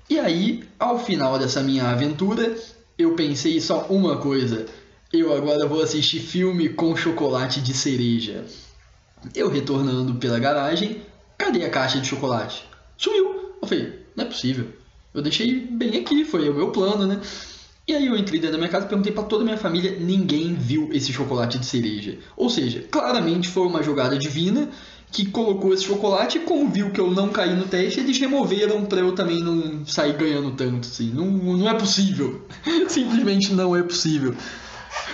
E 0.08 0.18
aí, 0.18 0.64
ao 0.78 0.98
final 0.98 1.38
dessa 1.38 1.62
minha 1.62 1.88
aventura, 1.88 2.54
eu 2.98 3.14
pensei 3.14 3.60
só 3.60 3.86
uma 3.88 4.18
coisa: 4.18 4.66
eu 5.12 5.34
agora 5.34 5.66
vou 5.66 5.82
assistir 5.82 6.20
filme 6.20 6.68
com 6.68 6.94
chocolate 6.96 7.60
de 7.60 7.72
cereja. 7.72 8.44
Eu 9.34 9.48
retornando 9.48 10.14
pela 10.16 10.38
garagem, 10.38 11.00
cadê 11.38 11.64
a 11.64 11.70
caixa 11.70 12.00
de 12.00 12.06
chocolate? 12.06 12.68
Sumiu! 12.98 13.54
Eu 13.62 13.66
falei, 13.68 14.06
não 14.14 14.24
é 14.24 14.26
possível. 14.26 14.68
Eu 15.14 15.22
deixei 15.22 15.60
bem 15.60 15.96
aqui, 15.96 16.24
foi 16.24 16.48
o 16.50 16.54
meu 16.54 16.70
plano, 16.70 17.06
né? 17.06 17.20
E 17.86 17.94
aí 17.94 18.06
eu 18.06 18.16
entrei 18.16 18.40
dentro 18.40 18.52
da 18.52 18.58
minha 18.58 18.70
casa 18.70 18.86
perguntei 18.86 19.12
para 19.12 19.24
toda 19.24 19.42
a 19.42 19.44
minha 19.44 19.58
família, 19.58 19.98
ninguém 19.98 20.54
viu 20.54 20.88
esse 20.92 21.12
chocolate 21.12 21.58
de 21.58 21.66
cereja. 21.66 22.18
Ou 22.36 22.48
seja, 22.48 22.82
claramente 22.90 23.48
foi 23.48 23.66
uma 23.66 23.82
jogada 23.82 24.18
divina 24.18 24.70
que 25.14 25.30
colocou 25.30 25.72
esse 25.72 25.84
chocolate 25.84 26.38
e 26.38 26.40
como 26.40 26.68
viu 26.68 26.90
que 26.90 27.00
eu 27.00 27.08
não 27.08 27.28
caí 27.28 27.54
no 27.54 27.68
teste, 27.68 28.00
eles 28.00 28.18
removeram 28.18 28.84
para 28.84 28.98
eu 28.98 29.14
também 29.14 29.40
não 29.40 29.86
sair 29.86 30.16
ganhando 30.16 30.50
tanto, 30.56 30.88
assim. 30.88 31.12
Não, 31.12 31.26
não 31.26 31.68
é 31.68 31.74
possível. 31.78 32.44
Simplesmente 32.88 33.54
não 33.54 33.76
é 33.76 33.82
possível. 33.84 34.34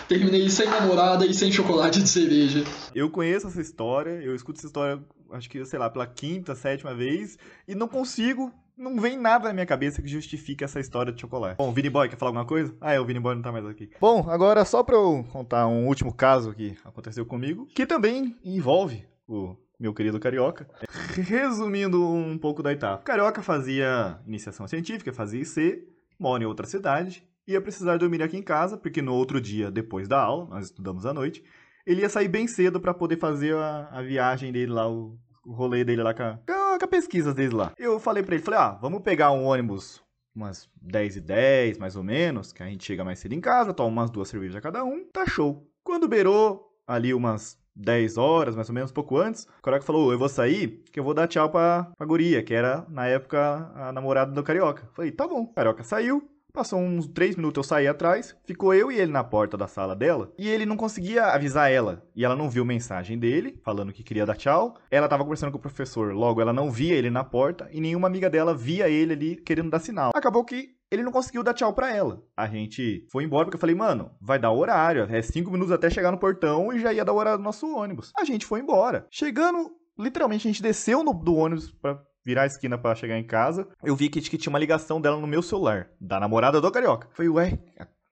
Terminei 0.09 0.49
sem 0.49 0.67
namorada 0.67 1.27
e 1.27 1.35
sem 1.35 1.53
chocolate 1.53 2.03
de 2.03 2.09
cereja. 2.09 2.65
Eu 2.95 3.11
conheço 3.11 3.49
essa 3.49 3.61
história, 3.61 4.23
eu 4.23 4.35
escuto 4.35 4.59
essa 4.59 4.69
história, 4.69 5.05
acho 5.33 5.51
que, 5.51 5.63
sei 5.67 5.79
lá, 5.79 5.91
pela 5.91 6.07
quinta, 6.07 6.55
sétima 6.55 6.95
vez, 6.95 7.37
e 7.69 7.75
não 7.75 7.87
consigo, 7.87 8.51
não 8.79 8.99
vem 8.99 9.19
nada 9.19 9.49
na 9.49 9.55
minha 9.55 9.67
cabeça 9.67 10.01
que 10.01 10.09
justifique 10.09 10.65
essa 10.65 10.81
história 10.81 11.13
de 11.13 11.21
chocolate. 11.21 11.59
Bom, 11.59 11.69
o 11.69 11.73
Vini 11.73 11.91
Boy 11.91 12.09
quer 12.09 12.17
falar 12.17 12.31
alguma 12.31 12.47
coisa? 12.47 12.75
Ah, 12.81 12.95
é, 12.95 12.99
o 12.99 13.05
Vini 13.05 13.21
Boy 13.21 13.35
não 13.35 13.43
tá 13.43 13.53
mais 13.53 13.67
aqui. 13.67 13.91
Bom, 14.01 14.27
agora 14.31 14.65
só 14.65 14.83
pra 14.83 14.97
eu 14.97 15.27
contar 15.31 15.67
um 15.67 15.87
último 15.87 16.15
caso 16.15 16.55
que 16.55 16.75
aconteceu 16.83 17.27
comigo, 17.27 17.67
que 17.75 17.85
também 17.85 18.35
envolve 18.43 19.05
o 19.29 19.55
meu 19.81 19.95
querido 19.95 20.21
Carioca. 20.21 20.69
Resumindo 21.15 22.07
um 22.07 22.37
pouco 22.37 22.63
da 22.63 22.71
etapa. 22.71 23.03
Carioca 23.03 23.43
fazia 23.43 24.21
iniciação 24.27 24.69
científica, 24.69 25.11
fazia 25.11 25.41
IC, 25.41 25.83
mora 26.19 26.43
em 26.43 26.47
outra 26.47 26.67
cidade, 26.67 27.27
ia 27.49 27.61
precisar 27.63 27.97
dormir 27.97 28.23
aqui 28.23 28.37
em 28.37 28.43
casa, 28.43 28.77
porque 28.77 29.01
no 29.01 29.15
outro 29.15 29.41
dia, 29.41 29.71
depois 29.71 30.07
da 30.07 30.21
aula, 30.21 30.47
nós 30.51 30.67
estudamos 30.67 31.07
à 31.07 31.15
noite, 31.15 31.43
ele 31.87 32.03
ia 32.03 32.11
sair 32.11 32.29
bem 32.29 32.47
cedo 32.47 32.79
para 32.79 32.93
poder 32.93 33.17
fazer 33.17 33.57
a, 33.57 33.89
a, 33.91 34.03
viagem 34.03 34.53
dele 34.53 34.71
lá, 34.71 34.87
o, 34.87 35.19
o 35.47 35.53
rolê 35.53 35.83
dele 35.83 36.03
lá 36.03 36.13
com 36.13 36.23
a, 36.25 36.39
com 36.47 36.85
a 36.85 36.89
pesquisa 36.89 37.33
dele 37.33 37.55
lá. 37.55 37.73
Eu 37.79 37.99
falei 37.99 38.23
para 38.23 38.35
ele, 38.35 38.45
falei, 38.45 38.61
ah, 38.61 38.79
vamos 38.83 39.01
pegar 39.01 39.33
um 39.33 39.45
ônibus 39.45 40.03
umas 40.35 40.69
10 40.81 41.17
e 41.17 41.21
10, 41.23 41.79
mais 41.79 41.97
ou 41.97 42.05
menos, 42.05 42.53
que 42.53 42.63
a 42.63 42.67
gente 42.67 42.85
chega 42.85 43.03
mais 43.03 43.19
cedo 43.19 43.33
em 43.35 43.41
casa, 43.41 43.75
toma 43.75 43.89
umas 43.89 44.11
duas 44.11 44.29
cervejas 44.29 44.57
a 44.57 44.61
cada 44.61 44.85
um, 44.85 45.05
tá 45.11 45.27
show. 45.27 45.67
Quando 45.83 46.07
beirou 46.07 46.71
ali 46.87 47.13
umas 47.15 47.59
10 47.81 48.19
horas, 48.19 48.55
mais 48.55 48.69
ou 48.69 48.75
menos, 48.75 48.93
pouco 48.93 49.17
antes, 49.17 49.45
o 49.59 49.63
Carioca 49.63 49.85
falou, 49.85 50.13
eu 50.13 50.19
vou 50.19 50.29
sair, 50.29 50.83
que 50.93 51.01
eu 51.01 51.05
vou 51.05 51.15
dar 51.15 51.27
tchau 51.27 51.49
pra, 51.49 51.91
pra 51.97 52.07
guria, 52.07 52.43
que 52.43 52.55
era, 52.55 52.87
na 52.89 53.07
época, 53.07 53.71
a 53.75 53.93
namorada 53.93 54.33
do 54.33 54.43
Carioca. 54.43 54.89
Falei, 54.93 55.11
tá 55.11 55.27
bom. 55.27 55.43
O 55.43 55.55
Carioca 55.55 55.83
saiu, 55.83 56.29
Passou 56.53 56.81
uns 56.81 57.07
3 57.07 57.37
minutos, 57.37 57.65
eu 57.65 57.69
saí 57.69 57.87
atrás, 57.87 58.37
ficou 58.45 58.75
eu 58.75 58.91
e 58.91 58.99
ele 58.99 59.13
na 59.13 59.23
porta 59.23 59.57
da 59.57 59.69
sala 59.69 59.95
dela, 59.95 60.33
e 60.37 60.49
ele 60.49 60.67
não 60.67 60.77
conseguia 60.77 61.27
avisar 61.27 61.71
ela. 61.71 62.03
E 62.15 62.25
ela 62.25 62.35
não 62.35 62.51
viu 62.51 62.65
mensagem 62.65 63.17
dele, 63.17 63.61
falando 63.63 63.93
que 63.93 64.03
queria 64.03 64.27
dar 64.27 64.37
tchau. 64.37 64.77
Ela 64.91 65.09
tava 65.09 65.23
conversando 65.23 65.53
com 65.53 65.59
o 65.59 65.61
professor, 65.61 66.13
logo 66.13 66.41
ela 66.41 66.53
não 66.53 66.69
via 66.69 66.95
ele 66.95 67.09
na 67.09 67.23
porta, 67.23 67.69
e 67.71 67.81
nenhuma 67.81 68.09
amiga 68.09 68.29
dela 68.29 68.53
via 68.53 68.89
ele 68.89 69.13
ali 69.13 69.37
querendo 69.37 69.71
dar 69.71 69.79
sinal. 69.79 70.11
Acabou 70.13 70.45
que 70.45 70.75
ele 70.91 71.03
não 71.03 71.13
conseguiu 71.13 71.43
dar 71.43 71.55
tchau 71.55 71.73
pra 71.73 71.95
ela. 71.95 72.23
A 72.37 72.47
gente 72.47 73.07
foi 73.11 73.25
embora 73.25 73.45
porque 73.45 73.57
eu 73.57 73.61
falei, 73.61 73.75
mano, 73.75 74.11
vai 74.21 74.39
dar 74.39 74.51
horário. 74.51 75.07
É 75.11 75.23
cinco 75.23 75.51
minutos 75.51 75.73
até 75.73 75.89
chegar 75.89 76.11
no 76.11 76.19
portão 76.19 76.73
e 76.73 76.81
já 76.81 76.93
ia 76.93 77.05
dar 77.05 77.13
horário 77.13 77.39
do 77.39 77.45
nosso 77.45 77.73
ônibus. 77.75 78.13
A 78.17 78.25
gente 78.25 78.45
foi 78.45 78.61
embora. 78.61 79.07
Chegando, 79.11 79.71
literalmente, 79.99 80.49
a 80.49 80.51
gente 80.51 80.63
desceu 80.63 81.05
no, 81.05 81.15
do 81.15 81.35
ônibus 81.37 81.71
pra 81.71 82.03
virar 82.25 82.43
a 82.43 82.47
esquina 82.47 82.77
para 82.77 82.95
chegar 82.95 83.19
em 83.19 83.27
casa. 83.27 83.69
Eu 83.83 83.95
vi 83.95 84.09
que, 84.09 84.21
que, 84.21 84.39
tinha 84.39 84.53
uma 84.53 84.59
ligação 84.59 85.01
dela 85.01 85.17
no 85.17 85.27
meu 85.27 85.43
celular, 85.43 85.91
da 86.01 86.19
namorada 86.19 86.61
do 86.61 86.71
Carioca. 86.71 87.09
Falei, 87.13 87.31
ué, 87.31 87.59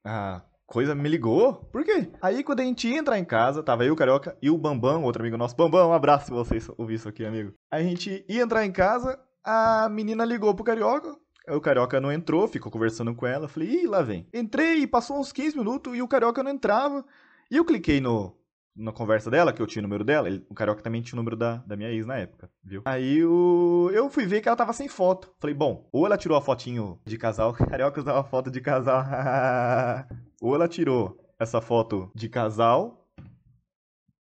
a, 0.04 0.42
coisa 0.68 0.94
me 0.94 1.08
ligou? 1.08 1.54
Por 1.54 1.82
quê? 1.82 2.10
Aí 2.20 2.44
quando 2.44 2.60
a 2.60 2.64
gente 2.64 2.88
ia 2.88 2.98
entrar 2.98 3.18
em 3.18 3.24
casa, 3.24 3.62
tava 3.62 3.84
eu, 3.84 3.94
o 3.94 3.96
Carioca 3.96 4.36
e 4.40 4.50
o 4.50 4.58
Bambam, 4.58 5.02
outro 5.02 5.22
amigo 5.22 5.36
nosso. 5.36 5.56
Bambam, 5.56 5.88
um 5.88 5.92
abraço 5.92 6.26
se 6.26 6.30
vocês 6.30 6.68
ouvirem 6.76 6.96
isso 6.96 7.08
aqui, 7.08 7.24
amigo. 7.24 7.54
A 7.70 7.82
gente 7.82 8.24
ia 8.28 8.42
entrar 8.42 8.64
em 8.64 8.72
casa, 8.72 9.18
a 9.42 9.88
menina 9.88 10.24
ligou 10.24 10.54
pro 10.54 10.64
Carioca, 10.64 11.16
o 11.50 11.60
Carioca 11.60 12.00
não 12.00 12.12
entrou, 12.12 12.46
ficou 12.48 12.70
conversando 12.70 13.14
com 13.14 13.26
ela. 13.26 13.48
Falei, 13.48 13.82
ih, 13.82 13.86
lá 13.86 14.02
vem. 14.02 14.26
Entrei, 14.32 14.86
passou 14.86 15.18
uns 15.18 15.32
15 15.32 15.56
minutos 15.56 15.96
e 15.96 16.02
o 16.02 16.08
Carioca 16.08 16.42
não 16.42 16.50
entrava. 16.50 17.04
E 17.50 17.56
eu 17.56 17.64
cliquei 17.64 18.00
no, 18.00 18.36
na 18.78 18.92
conversa 18.92 19.30
dela, 19.30 19.52
que 19.52 19.60
eu 19.60 19.66
tinha 19.66 19.80
o 19.80 19.82
número 19.82 20.04
dela. 20.04 20.28
Ele, 20.28 20.46
o 20.48 20.54
Carioca 20.54 20.82
também 20.82 21.02
tinha 21.02 21.16
o 21.16 21.20
número 21.20 21.36
da, 21.36 21.56
da 21.56 21.76
minha 21.76 21.90
ex 21.90 22.06
na 22.06 22.16
época, 22.16 22.50
viu? 22.62 22.82
Aí 22.84 23.24
o, 23.24 23.90
eu 23.92 24.08
fui 24.08 24.24
ver 24.24 24.40
que 24.40 24.48
ela 24.48 24.56
tava 24.56 24.72
sem 24.72 24.88
foto. 24.88 25.34
Falei, 25.38 25.54
bom, 25.54 25.88
ou 25.92 26.06
ela 26.06 26.16
tirou 26.16 26.38
a 26.38 26.40
fotinho 26.40 27.00
de 27.04 27.18
casal. 27.18 27.52
Carioca 27.54 28.00
usava 28.00 28.22
foto 28.22 28.50
de 28.50 28.60
casal. 28.60 29.02
ou 30.40 30.54
ela 30.54 30.68
tirou 30.68 31.18
essa 31.38 31.60
foto 31.60 32.10
de 32.14 32.28
casal. 32.28 33.08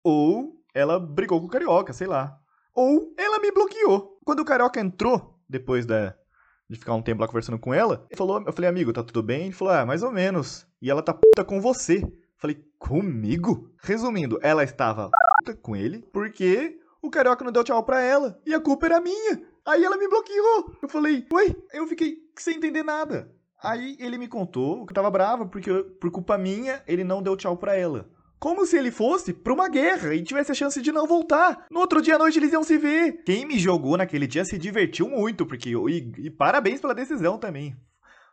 Ou 0.03 0.63
ela 0.75 1.01
brigou 1.01 1.41
com 1.41 1.47
o 1.47 1.51
Carioca, 1.51 1.93
sei 1.93 2.07
lá. 2.07 2.39
ou 2.75 3.15
ela 3.17 3.39
me 3.39 3.51
bloqueou. 3.51 4.19
Quando 4.25 4.41
o 4.41 4.45
Carioca 4.45 4.81
entrou, 4.81 5.41
depois 5.49 5.87
da, 5.87 6.15
de 6.69 6.79
ficar 6.79 6.95
um 6.95 7.03
tempo 7.03 7.21
lá 7.21 7.27
conversando 7.27 7.59
com 7.59 7.75
ela, 7.75 8.07
ele 8.11 8.17
falou, 8.17 8.43
eu 8.45 8.53
falei, 8.53 8.69
amigo, 8.69 8.93
tá 8.93 9.03
tudo 9.03 9.23
bem? 9.23 9.45
Ele 9.45 9.53
falou, 9.53 9.75
ah, 9.75 9.87
mais 9.87 10.03
ou 10.03 10.11
menos. 10.11 10.67
E 10.81 10.91
ela 10.91 11.03
tá 11.03 11.13
puta 11.13 11.45
com 11.45 11.61
você. 11.61 12.03
Falei, 12.37 12.63
comigo? 12.79 13.71
Resumindo, 13.83 14.39
ela 14.43 14.65
estava 14.65 15.11
puta 15.39 15.57
com 15.57 15.77
ele 15.77 16.05
porque 16.13 16.79
o 17.03 17.11
Carioca 17.11 17.45
não 17.45 17.53
deu 17.53 17.65
tchau 17.65 17.83
pra 17.83 18.01
ela. 18.01 18.41
E 18.47 18.55
a 18.55 18.61
culpa 18.61 18.87
era 18.87 19.01
minha. 19.01 19.43
Aí 19.67 19.85
ela 19.85 19.97
me 19.97 20.09
bloqueou. 20.09 20.75
Eu 20.83 20.89
falei, 20.89 21.27
oi? 21.33 21.57
Eu 21.73 21.87
fiquei 21.87 22.19
sem 22.37 22.57
entender 22.57 22.83
nada. 22.83 23.31
Aí 23.63 23.97
ele 23.99 24.19
me 24.19 24.29
contou 24.29 24.85
que 24.85 24.93
eu 24.93 24.95
tava 24.95 25.11
bravo 25.11 25.49
porque 25.49 25.73
por 26.01 26.11
culpa 26.11 26.37
minha 26.37 26.83
ele 26.87 27.03
não 27.03 27.23
deu 27.23 27.37
tchau 27.37 27.57
pra 27.57 27.75
ela. 27.77 28.09
Como 28.45 28.67
se 28.67 28.77
ele 28.77 28.91
fosse 28.91 29.33
pra 29.33 29.55
uma 29.55 29.71
guerra 29.71 30.15
e 30.15 30.23
tivesse 30.23 30.53
a 30.53 30.55
chance 30.55 30.83
de 30.83 30.93
não 30.93 31.07
voltar. 31.07 31.65
No 31.71 31.81
outro 31.81 32.03
dia 32.03 32.17
à 32.17 32.19
noite 32.19 32.39
eles 32.39 32.53
iam 32.53 32.63
se 32.63 32.77
ver. 32.77 33.23
Quem 33.25 33.47
me 33.47 33.59
jogou 33.59 33.97
naquele 33.97 34.27
dia 34.27 34.45
se 34.45 34.59
divertiu 34.59 35.09
muito, 35.09 35.47
porque. 35.47 35.71
E, 35.71 36.13
e 36.19 36.29
parabéns 36.29 36.79
pela 36.79 36.95
decisão 36.95 37.39
também. 37.39 37.75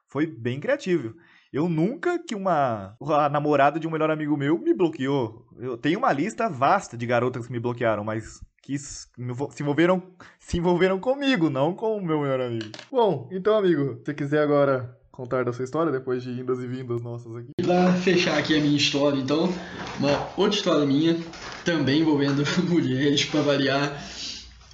Foi 0.10 0.28
bem 0.28 0.60
criativo. 0.60 1.16
Eu 1.54 1.70
nunca 1.70 2.20
que 2.20 2.36
uma 2.36 2.98
a 3.00 3.30
namorada 3.30 3.80
de 3.80 3.88
um 3.88 3.92
melhor 3.92 4.12
amigo 4.12 4.36
meu 4.36 4.60
me 4.60 4.74
bloqueou. 4.74 5.46
Eu 5.58 5.78
tenho 5.78 5.98
uma 5.98 6.12
lista 6.12 6.50
vasta 6.50 6.98
de 6.98 7.06
garotas 7.06 7.46
que 7.48 7.54
me 7.54 7.60
bloquearam, 7.62 8.04
mas 8.04 8.42
que 8.62 8.78
se 8.78 9.08
envolveram, 9.18 10.04
se 10.42 10.58
envolveram 10.58 11.00
comigo, 11.00 11.50
não 11.50 11.74
com 11.74 11.96
o 11.96 12.06
meu 12.06 12.20
melhor 12.20 12.42
amigo. 12.42 12.70
Bom, 12.92 13.30
então, 13.32 13.58
amigo, 13.58 14.02
se 14.06 14.14
quiser 14.14 14.44
agora 14.44 14.94
contar 15.12 15.44
da 15.44 15.52
sua 15.52 15.66
história 15.66 15.92
depois 15.92 16.24
de 16.24 16.30
indas 16.32 16.60
e 16.60 16.68
vindas 16.68 17.02
nossas 17.02 17.36
aqui. 17.36 17.52
Pra 17.62 17.94
fechar 17.94 18.38
aqui 18.38 18.58
a 18.58 18.62
minha 18.62 18.78
história, 18.78 19.20
então, 19.20 19.54
uma 20.00 20.30
outra 20.38 20.58
história 20.58 20.86
minha, 20.86 21.18
também 21.66 22.02
envolvendo 22.02 22.44
mulheres, 22.70 23.26
para 23.26 23.42
variar, 23.42 24.02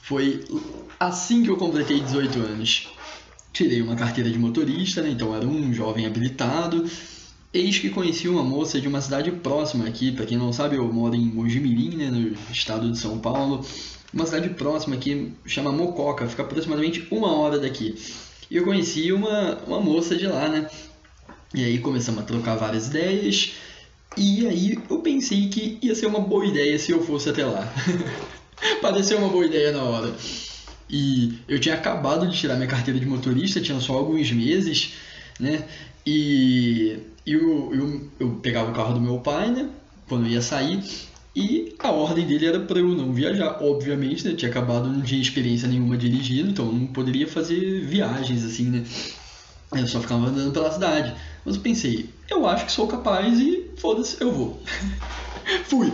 foi 0.03 0.43
assim 0.99 1.43
que 1.43 1.49
eu 1.49 1.57
completei 1.57 1.99
18 1.99 2.39
anos. 2.39 2.87
Tirei 3.51 3.81
uma 3.81 3.95
carteira 3.95 4.29
de 4.29 4.37
motorista, 4.37 5.01
né? 5.01 5.09
então 5.09 5.35
era 5.35 5.45
um 5.45 5.73
jovem 5.73 6.05
habilitado. 6.05 6.85
Eis 7.53 7.79
que 7.79 7.89
conheci 7.89 8.27
uma 8.27 8.43
moça 8.43 8.79
de 8.79 8.87
uma 8.87 9.01
cidade 9.01 9.31
próxima 9.31 9.87
aqui, 9.87 10.11
para 10.11 10.25
quem 10.25 10.37
não 10.37 10.53
sabe, 10.53 10.75
eu 10.75 10.91
moro 10.93 11.15
em 11.15 11.25
Mojimirim, 11.25 11.95
né, 11.95 12.11
no 12.11 12.35
estado 12.51 12.91
de 12.91 12.99
São 12.99 13.17
Paulo. 13.17 13.65
Uma 14.13 14.25
cidade 14.25 14.49
próxima 14.49 14.95
aqui, 14.95 15.33
chama 15.45 15.71
Mococa, 15.71 16.27
fica 16.27 16.43
aproximadamente 16.43 17.07
uma 17.09 17.35
hora 17.35 17.57
daqui. 17.57 17.95
E 18.49 18.57
eu 18.57 18.63
conheci 18.63 19.11
uma, 19.11 19.55
uma 19.67 19.79
moça 19.79 20.15
de 20.15 20.27
lá, 20.27 20.47
né? 20.47 20.69
E 21.53 21.63
aí 21.63 21.79
começamos 21.79 22.21
a 22.21 22.25
trocar 22.25 22.55
várias 22.55 22.87
ideias. 22.87 23.53
E 24.15 24.47
aí 24.47 24.79
eu 24.89 24.99
pensei 24.99 25.49
que 25.49 25.77
ia 25.81 25.93
ser 25.95 26.07
uma 26.07 26.19
boa 26.19 26.45
ideia 26.45 26.77
se 26.79 26.91
eu 26.91 27.03
fosse 27.03 27.29
até 27.29 27.45
lá. 27.45 27.71
Pareceu 28.81 29.17
uma 29.19 29.29
boa 29.29 29.45
ideia 29.45 29.71
na 29.71 29.83
hora. 29.83 30.15
E 30.89 31.39
eu 31.47 31.59
tinha 31.59 31.75
acabado 31.75 32.27
de 32.27 32.37
tirar 32.37 32.55
minha 32.55 32.67
carteira 32.67 32.99
de 32.99 33.05
motorista, 33.05 33.61
tinha 33.61 33.79
só 33.79 33.93
alguns 33.93 34.31
meses, 34.31 34.93
né? 35.39 35.67
E 36.05 36.97
eu, 37.25 37.73
eu, 37.73 38.11
eu 38.19 38.29
pegava 38.41 38.71
o 38.71 38.73
carro 38.73 38.93
do 38.93 39.01
meu 39.01 39.19
pai, 39.19 39.51
né? 39.51 39.69
Quando 40.07 40.27
ia 40.27 40.41
sair, 40.41 40.81
e 41.39 41.75
a 41.77 41.91
ordem 41.91 42.25
dele 42.25 42.47
era 42.47 42.59
para 42.59 42.79
eu 42.79 42.87
não 42.87 43.13
viajar, 43.13 43.59
obviamente, 43.61 44.27
né? 44.27 44.33
Tinha 44.33 44.49
acabado, 44.49 44.89
não 44.89 45.03
tinha 45.03 45.21
experiência 45.21 45.67
nenhuma 45.67 45.95
dirigindo, 45.95 46.49
então 46.49 46.65
não 46.71 46.87
poderia 46.87 47.27
fazer 47.27 47.85
viagens 47.85 48.43
assim, 48.43 48.71
né? 48.71 48.83
Eu 49.71 49.85
só 49.85 50.01
ficava 50.01 50.25
andando 50.25 50.51
pela 50.51 50.71
cidade. 50.71 51.13
Mas 51.45 51.55
eu 51.55 51.61
pensei, 51.61 52.09
eu 52.27 52.47
acho 52.47 52.65
que 52.65 52.71
sou 52.71 52.87
capaz 52.87 53.39
e 53.39 53.69
foda-se, 53.77 54.19
eu 54.19 54.31
vou. 54.31 54.59
Fui. 55.69 55.93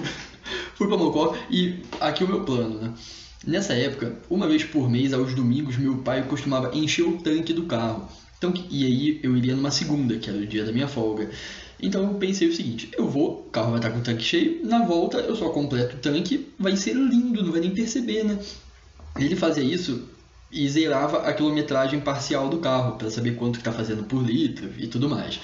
Fui 0.75 0.87
pra 0.87 0.95
Mocó 0.95 1.35
e 1.49 1.81
aqui 1.99 2.23
é 2.23 2.25
o 2.25 2.29
meu 2.29 2.45
plano, 2.45 2.79
né? 2.79 2.93
Nessa 3.45 3.73
época, 3.73 4.19
uma 4.29 4.47
vez 4.47 4.63
por 4.63 4.89
mês, 4.89 5.11
aos 5.11 5.35
domingos, 5.35 5.75
meu 5.75 5.97
pai 5.97 6.23
costumava 6.23 6.73
encher 6.73 7.03
o 7.03 7.17
tanque 7.17 7.51
do 7.51 7.63
carro. 7.63 8.07
Então, 8.37 8.53
e 8.69 8.85
aí 8.85 9.19
eu 9.21 9.35
iria 9.35 9.57
numa 9.57 9.71
segunda, 9.71 10.17
que 10.17 10.29
era 10.29 10.39
o 10.39 10.47
dia 10.47 10.63
da 10.63 10.71
minha 10.71 10.87
folga. 10.87 11.29
Então 11.83 12.01
eu 12.03 12.13
pensei 12.13 12.47
o 12.47 12.55
seguinte: 12.55 12.89
eu 12.97 13.07
vou, 13.07 13.45
o 13.45 13.49
carro 13.49 13.71
vai 13.71 13.79
estar 13.79 13.91
com 13.91 13.99
o 13.99 14.01
tanque 14.01 14.23
cheio, 14.23 14.65
na 14.65 14.85
volta 14.85 15.17
eu 15.17 15.35
só 15.35 15.49
completo 15.49 15.97
o 15.97 15.99
tanque, 15.99 16.47
vai 16.57 16.77
ser 16.77 16.93
lindo, 16.93 17.43
não 17.43 17.51
vai 17.51 17.59
nem 17.59 17.71
perceber, 17.71 18.23
né? 18.23 18.39
Ele 19.19 19.35
fazia 19.35 19.63
isso 19.63 20.07
e 20.49 20.67
zerava 20.69 21.27
a 21.27 21.33
quilometragem 21.33 21.99
parcial 21.99 22.47
do 22.47 22.59
carro 22.59 22.95
para 22.95 23.09
saber 23.09 23.35
quanto 23.35 23.57
está 23.57 23.71
fazendo 23.71 24.03
por 24.05 24.23
litro 24.23 24.71
e 24.77 24.87
tudo 24.87 25.09
mais. 25.09 25.39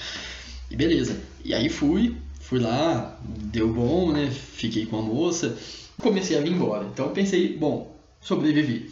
E 0.70 0.76
beleza. 0.76 1.20
E 1.44 1.52
aí 1.52 1.68
fui, 1.68 2.16
fui 2.40 2.58
lá, 2.58 3.18
deu 3.22 3.72
bom, 3.72 4.10
né? 4.10 4.30
Fiquei 4.30 4.86
com 4.86 4.98
a 4.98 5.02
moça, 5.02 5.58
comecei 6.00 6.38
a 6.38 6.40
vir 6.40 6.52
embora. 6.52 6.86
Então 6.86 7.06
eu 7.06 7.12
pensei, 7.12 7.54
bom, 7.56 7.94
sobrevivi. 8.20 8.90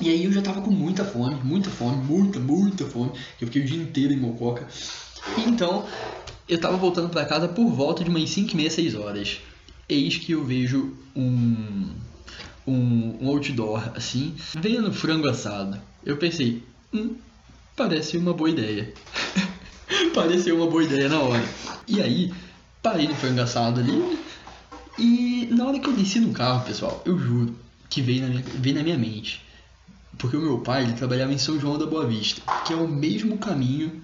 E 0.00 0.08
aí 0.08 0.24
eu 0.24 0.32
já 0.32 0.40
tava 0.40 0.60
com 0.60 0.70
muita 0.70 1.04
fome, 1.04 1.34
muita 1.42 1.68
fome, 1.68 1.96
muita, 1.96 2.38
muita 2.38 2.84
fome. 2.84 3.10
Eu 3.40 3.48
fiquei 3.48 3.62
o 3.62 3.64
dia 3.64 3.82
inteiro 3.82 4.12
em 4.12 4.16
Mococa. 4.16 4.68
Então 5.46 5.84
eu 6.50 6.58
tava 6.58 6.76
voltando 6.76 7.08
para 7.08 7.24
casa 7.24 7.46
por 7.46 7.70
volta 7.70 8.02
de 8.02 8.10
umas 8.10 8.28
5 8.28 8.52
e 8.52 8.56
meia, 8.56 8.70
6 8.70 8.96
horas. 8.96 9.40
Eis 9.88 10.16
que 10.16 10.32
eu 10.32 10.44
vejo 10.44 10.92
um, 11.14 11.90
um, 12.66 13.18
um 13.20 13.28
outdoor 13.28 13.92
assim, 13.94 14.34
vendo 14.54 14.92
frango 14.92 15.28
assado. 15.28 15.80
Eu 16.04 16.16
pensei, 16.16 16.60
hum, 16.92 17.14
parece 17.76 18.16
uma 18.16 18.34
boa 18.34 18.50
ideia. 18.50 18.92
Pareceu 20.14 20.56
uma 20.56 20.66
boa 20.66 20.82
ideia 20.82 21.08
na 21.08 21.20
hora. 21.20 21.44
E 21.86 22.00
aí, 22.00 22.32
parei 22.82 23.06
no 23.06 23.14
frango 23.14 23.40
assado 23.40 23.80
ali. 23.80 24.18
E 24.98 25.48
na 25.52 25.66
hora 25.66 25.78
que 25.78 25.88
eu 25.88 25.92
desci 25.92 26.18
no 26.18 26.32
carro, 26.32 26.64
pessoal, 26.64 27.00
eu 27.04 27.16
juro 27.18 27.54
que 27.88 28.02
veio 28.02 28.22
na 28.22 28.28
minha, 28.28 28.42
veio 28.42 28.76
na 28.76 28.82
minha 28.82 28.98
mente. 28.98 29.44
Porque 30.18 30.36
o 30.36 30.40
meu 30.40 30.58
pai 30.58 30.82
ele 30.82 30.94
trabalhava 30.94 31.32
em 31.32 31.38
São 31.38 31.58
João 31.60 31.78
da 31.78 31.86
Boa 31.86 32.06
Vista, 32.06 32.42
que 32.64 32.72
é 32.72 32.76
o 32.76 32.88
mesmo 32.88 33.38
caminho 33.38 34.02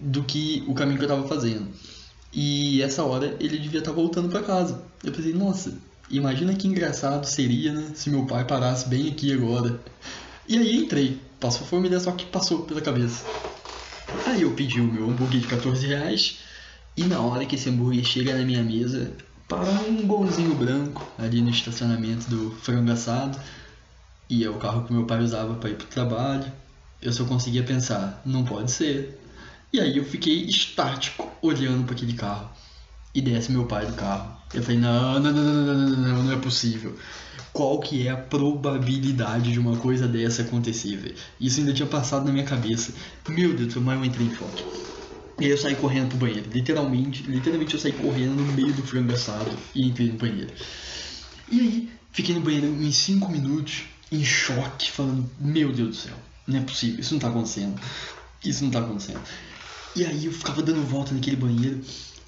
do 0.00 0.22
que 0.22 0.64
o 0.66 0.74
caminho 0.74 0.98
que 0.98 1.04
eu 1.04 1.08
estava 1.08 1.28
fazendo. 1.28 1.68
E 2.32 2.82
essa 2.82 3.02
hora 3.04 3.36
ele 3.40 3.58
devia 3.58 3.80
estar 3.80 3.90
tá 3.90 3.96
voltando 3.96 4.28
para 4.28 4.42
casa. 4.42 4.82
Eu 5.02 5.12
pensei, 5.12 5.32
nossa, 5.32 5.74
imagina 6.10 6.54
que 6.54 6.68
engraçado 6.68 7.24
seria, 7.24 7.72
né, 7.72 7.92
se 7.94 8.10
meu 8.10 8.26
pai 8.26 8.44
parasse 8.44 8.88
bem 8.88 9.08
aqui 9.08 9.32
agora. 9.32 9.80
E 10.46 10.56
aí 10.56 10.76
entrei, 10.76 11.18
passou 11.40 11.66
fome, 11.66 11.88
só 12.00 12.12
que 12.12 12.26
passou 12.26 12.62
pela 12.62 12.80
cabeça. 12.80 13.24
Aí 14.26 14.42
eu 14.42 14.52
pedi 14.52 14.80
o 14.80 14.92
meu 14.92 15.10
hambúrguer 15.10 15.40
de 15.40 15.46
14 15.46 15.86
reais 15.86 16.38
e 16.96 17.04
na 17.04 17.20
hora 17.20 17.46
que 17.46 17.54
esse 17.54 17.68
hambúrguer 17.68 18.04
chega 18.04 18.36
na 18.36 18.44
minha 18.44 18.62
mesa, 18.62 19.12
para 19.46 19.70
um 19.88 20.04
golzinho 20.04 20.54
branco 20.54 21.06
ali 21.16 21.40
no 21.40 21.48
estacionamento 21.48 22.28
do 22.28 22.50
frango 22.50 22.90
assado, 22.90 23.38
e 24.28 24.44
é 24.44 24.50
o 24.50 24.58
carro 24.58 24.84
que 24.84 24.92
meu 24.92 25.06
pai 25.06 25.22
usava 25.22 25.54
para 25.54 25.70
ir 25.70 25.76
para 25.76 25.84
o 25.84 25.88
trabalho, 25.88 26.52
eu 27.00 27.12
só 27.12 27.24
conseguia 27.24 27.62
pensar, 27.62 28.20
não 28.26 28.44
pode 28.44 28.72
ser. 28.72 29.18
E 29.72 29.80
aí 29.80 29.98
eu 29.98 30.04
fiquei 30.04 30.44
estático 30.44 31.30
olhando 31.42 31.84
para 31.84 31.94
aquele 31.94 32.14
carro. 32.14 32.48
E 33.14 33.20
desce 33.20 33.52
meu 33.52 33.66
pai 33.66 33.86
do 33.86 33.94
carro. 33.94 34.36
Eu 34.54 34.62
falei, 34.62 34.78
não, 34.78 35.18
não, 35.20 35.32
não, 35.32 35.42
não, 35.42 35.76
não, 35.76 35.88
não, 35.96 36.22
não 36.22 36.32
é 36.32 36.36
possível. 36.36 36.96
Qual 37.52 37.78
que 37.80 38.06
é 38.06 38.10
a 38.10 38.16
probabilidade 38.16 39.52
de 39.52 39.58
uma 39.58 39.76
coisa 39.76 40.06
dessa 40.06 40.42
acontecer, 40.42 40.96
velho? 40.96 41.14
Isso 41.40 41.60
ainda 41.60 41.72
tinha 41.72 41.88
passado 41.88 42.24
na 42.24 42.32
minha 42.32 42.44
cabeça. 42.44 42.92
Meu 43.28 43.52
Deus, 43.54 43.74
mas 43.76 43.98
eu 43.98 44.04
entrei 44.04 44.26
em 44.26 44.34
choque. 44.34 44.64
E 45.40 45.44
aí 45.44 45.50
eu 45.50 45.58
saí 45.58 45.74
correndo 45.76 46.08
pro 46.08 46.18
banheiro. 46.18 46.48
Literalmente, 46.52 47.22
literalmente 47.24 47.74
eu 47.74 47.80
saí 47.80 47.92
correndo 47.92 48.36
no 48.36 48.52
meio 48.52 48.72
do 48.72 48.82
frango 48.82 49.12
assado 49.12 49.50
e 49.74 49.86
entrei 49.86 50.08
no 50.08 50.18
banheiro. 50.18 50.52
E 51.50 51.60
aí, 51.60 51.90
fiquei 52.10 52.34
no 52.34 52.40
banheiro 52.40 52.66
uns 52.66 52.96
5 52.96 53.30
minutos, 53.30 53.84
em 54.10 54.24
choque, 54.24 54.90
falando, 54.90 55.30
meu 55.38 55.72
Deus 55.72 55.88
do 55.88 55.94
céu, 55.94 56.16
não 56.46 56.58
é 56.58 56.62
possível, 56.62 57.00
isso 57.00 57.14
não 57.14 57.20
tá 57.20 57.28
acontecendo. 57.28 57.80
Isso 58.44 58.64
não 58.64 58.70
tá 58.70 58.80
acontecendo. 58.80 59.20
E 59.98 60.06
aí 60.06 60.26
eu 60.26 60.32
ficava 60.32 60.62
dando 60.62 60.80
volta 60.86 61.12
naquele 61.12 61.34
banheiro 61.34 61.80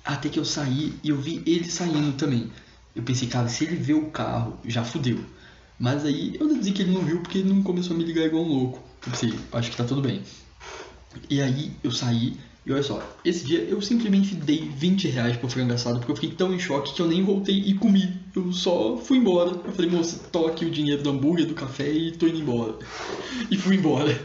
até 0.04 0.28
que 0.28 0.40
eu 0.40 0.44
saí 0.44 0.92
e 1.04 1.10
eu 1.10 1.16
vi 1.16 1.40
ele 1.46 1.70
saindo 1.70 2.16
também. 2.16 2.50
Eu 2.96 3.04
pensei, 3.04 3.28
cara, 3.28 3.48
se 3.48 3.62
ele 3.62 3.76
vê 3.76 3.94
o 3.94 4.06
carro, 4.06 4.58
já 4.64 4.82
fudeu. 4.82 5.20
Mas 5.78 6.04
aí 6.04 6.36
eu 6.40 6.48
deduzi 6.48 6.72
que 6.72 6.82
ele 6.82 6.90
não 6.90 7.04
viu 7.04 7.20
porque 7.20 7.38
ele 7.38 7.48
não 7.48 7.62
começou 7.62 7.94
a 7.94 7.96
me 7.96 8.04
ligar 8.04 8.24
igual 8.24 8.42
um 8.42 8.48
louco. 8.48 8.82
Eu 9.06 9.12
pensei, 9.12 9.32
acho 9.52 9.70
que 9.70 9.76
tá 9.76 9.84
tudo 9.84 10.02
bem. 10.02 10.20
E 11.30 11.40
aí 11.40 11.70
eu 11.84 11.92
saí 11.92 12.36
e 12.66 12.72
olha 12.72 12.82
só, 12.82 13.00
esse 13.24 13.46
dia 13.46 13.60
eu 13.60 13.80
simplesmente 13.80 14.34
dei 14.34 14.68
20 14.68 15.06
reais 15.06 15.36
pro 15.36 15.48
frango 15.48 15.72
porque 15.76 16.10
eu 16.10 16.16
fiquei 16.16 16.30
tão 16.32 16.52
em 16.52 16.58
choque 16.58 16.92
que 16.92 17.00
eu 17.00 17.06
nem 17.06 17.22
voltei 17.22 17.54
e 17.54 17.74
comi. 17.74 18.20
Eu 18.34 18.52
só 18.52 18.96
fui 18.96 19.18
embora. 19.18 19.50
Eu 19.50 19.72
falei, 19.72 19.88
moça, 19.88 20.18
toque 20.32 20.64
o 20.64 20.70
dinheiro 20.72 21.04
do 21.04 21.10
hambúrguer, 21.10 21.46
do 21.46 21.54
café 21.54 21.88
e 21.88 22.10
tô 22.10 22.26
indo 22.26 22.40
embora. 22.40 22.74
E 23.48 23.56
fui 23.56 23.76
embora. 23.76 24.20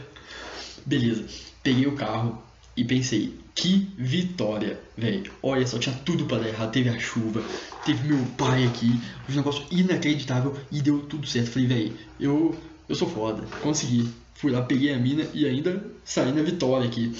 Beleza. 0.84 1.24
Peguei 1.62 1.86
o 1.86 1.92
carro, 1.92 2.42
e 2.76 2.84
pensei, 2.84 3.34
que 3.54 3.90
vitória, 3.96 4.78
velho. 4.96 5.32
Olha 5.42 5.66
só, 5.66 5.78
tinha 5.78 5.96
tudo 6.04 6.26
para 6.26 6.42
dar 6.42 6.48
errado. 6.48 6.72
Teve 6.72 6.90
a 6.90 6.98
chuva, 6.98 7.42
teve 7.86 8.06
meu 8.06 8.22
pai 8.36 8.64
aqui, 8.66 9.00
um 9.28 9.34
negócio 9.34 9.64
inacreditável 9.70 10.54
e 10.70 10.82
deu 10.82 11.00
tudo 11.00 11.26
certo. 11.26 11.50
Falei, 11.50 11.66
velho, 11.66 11.92
eu, 12.20 12.54
eu 12.86 12.94
sou 12.94 13.08
foda, 13.08 13.42
consegui. 13.62 14.08
Fui 14.34 14.52
lá, 14.52 14.60
peguei 14.60 14.92
a 14.92 14.98
mina 14.98 15.26
e 15.32 15.46
ainda 15.46 15.82
saí 16.04 16.30
na 16.32 16.42
vitória 16.42 16.86
aqui. 16.86 17.16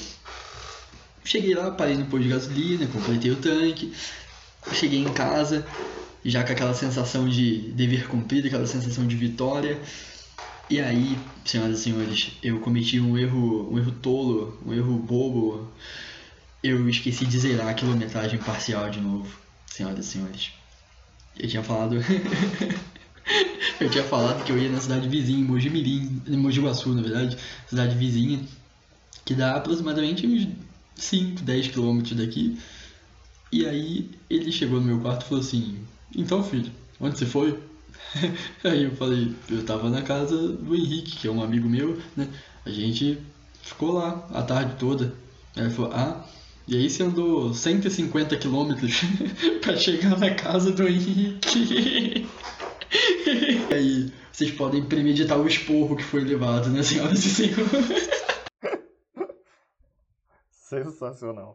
Cheguei 1.24 1.54
lá, 1.54 1.70
parei 1.70 1.96
no 1.96 2.04
posto 2.04 2.24
de 2.24 2.28
gasolina, 2.28 2.86
completei 2.86 3.30
o 3.30 3.36
tanque. 3.36 3.92
Cheguei 4.72 5.00
em 5.00 5.12
casa, 5.12 5.66
já 6.22 6.44
com 6.44 6.52
aquela 6.52 6.74
sensação 6.74 7.26
de 7.26 7.72
dever 7.72 8.06
cumprido, 8.08 8.46
aquela 8.46 8.66
sensação 8.66 9.06
de 9.06 9.16
vitória. 9.16 9.80
E 10.68 10.80
aí, 10.80 11.16
senhoras 11.44 11.78
e 11.78 11.82
senhores, 11.84 12.32
eu 12.42 12.58
cometi 12.58 12.98
um 12.98 13.16
erro, 13.16 13.72
um 13.72 13.78
erro 13.78 13.92
tolo, 13.92 14.60
um 14.66 14.74
erro 14.74 14.98
bobo. 14.98 15.70
Eu 16.60 16.88
esqueci 16.88 17.24
de 17.24 17.38
zerar 17.38 17.68
a 17.68 17.74
quilometragem 17.74 18.40
parcial 18.40 18.90
de 18.90 19.00
novo, 19.00 19.32
senhoras 19.66 20.04
e 20.04 20.08
senhores. 20.08 20.50
Eu 21.38 21.48
tinha 21.48 21.62
falado. 21.62 21.96
eu 23.78 23.90
tinha 23.90 24.02
falado 24.02 24.44
que 24.44 24.50
eu 24.50 24.58
ia 24.58 24.68
na 24.68 24.80
cidade 24.80 25.08
vizinha, 25.08 25.38
em 25.38 25.44
Mogi 25.44 25.70
Mirim, 25.70 26.20
em 26.26 26.36
Mogi 26.36 26.60
Guaçu, 26.60 26.92
na 26.94 27.02
verdade, 27.02 27.38
cidade 27.68 27.96
vizinha, 27.96 28.40
que 29.24 29.34
dá 29.34 29.54
aproximadamente 29.54 30.26
uns 30.26 30.48
5, 30.96 31.42
10 31.42 31.68
quilômetros 31.68 32.16
daqui. 32.16 32.58
E 33.52 33.64
aí 33.64 34.10
ele 34.28 34.50
chegou 34.50 34.80
no 34.80 34.86
meu 34.86 34.98
quarto 34.98 35.24
e 35.24 35.28
falou 35.28 35.44
assim: 35.44 35.78
Então, 36.16 36.42
filho, 36.42 36.72
onde 36.98 37.16
você 37.16 37.26
foi? 37.26 37.56
Aí 38.64 38.84
eu 38.84 38.96
falei, 38.96 39.34
eu 39.50 39.64
tava 39.64 39.90
na 39.90 40.02
casa 40.02 40.36
do 40.48 40.74
Henrique, 40.74 41.16
que 41.16 41.28
é 41.28 41.30
um 41.30 41.42
amigo 41.42 41.68
meu, 41.68 41.98
né? 42.16 42.28
A 42.64 42.70
gente 42.70 43.18
ficou 43.62 43.92
lá 43.92 44.26
a 44.32 44.42
tarde 44.42 44.76
toda. 44.78 45.14
Aí 45.56 45.64
ele 45.64 45.74
falou, 45.74 45.92
ah, 45.92 46.24
e 46.68 46.76
aí 46.76 46.90
você 46.90 47.02
andou 47.02 47.54
150 47.54 48.36
quilômetros 48.36 49.00
pra 49.62 49.76
chegar 49.76 50.18
na 50.18 50.34
casa 50.34 50.72
do 50.72 50.86
Henrique. 50.86 52.26
aí 53.70 54.12
vocês 54.32 54.50
podem 54.50 54.84
premeditar 54.84 55.38
o 55.38 55.46
esporro 55.46 55.96
que 55.96 56.02
foi 56.02 56.22
levado, 56.22 56.68
né, 56.70 56.82
senhoras 56.82 57.24
e 57.24 57.30
senhores? 57.30 58.10
Sensacional. 60.50 61.54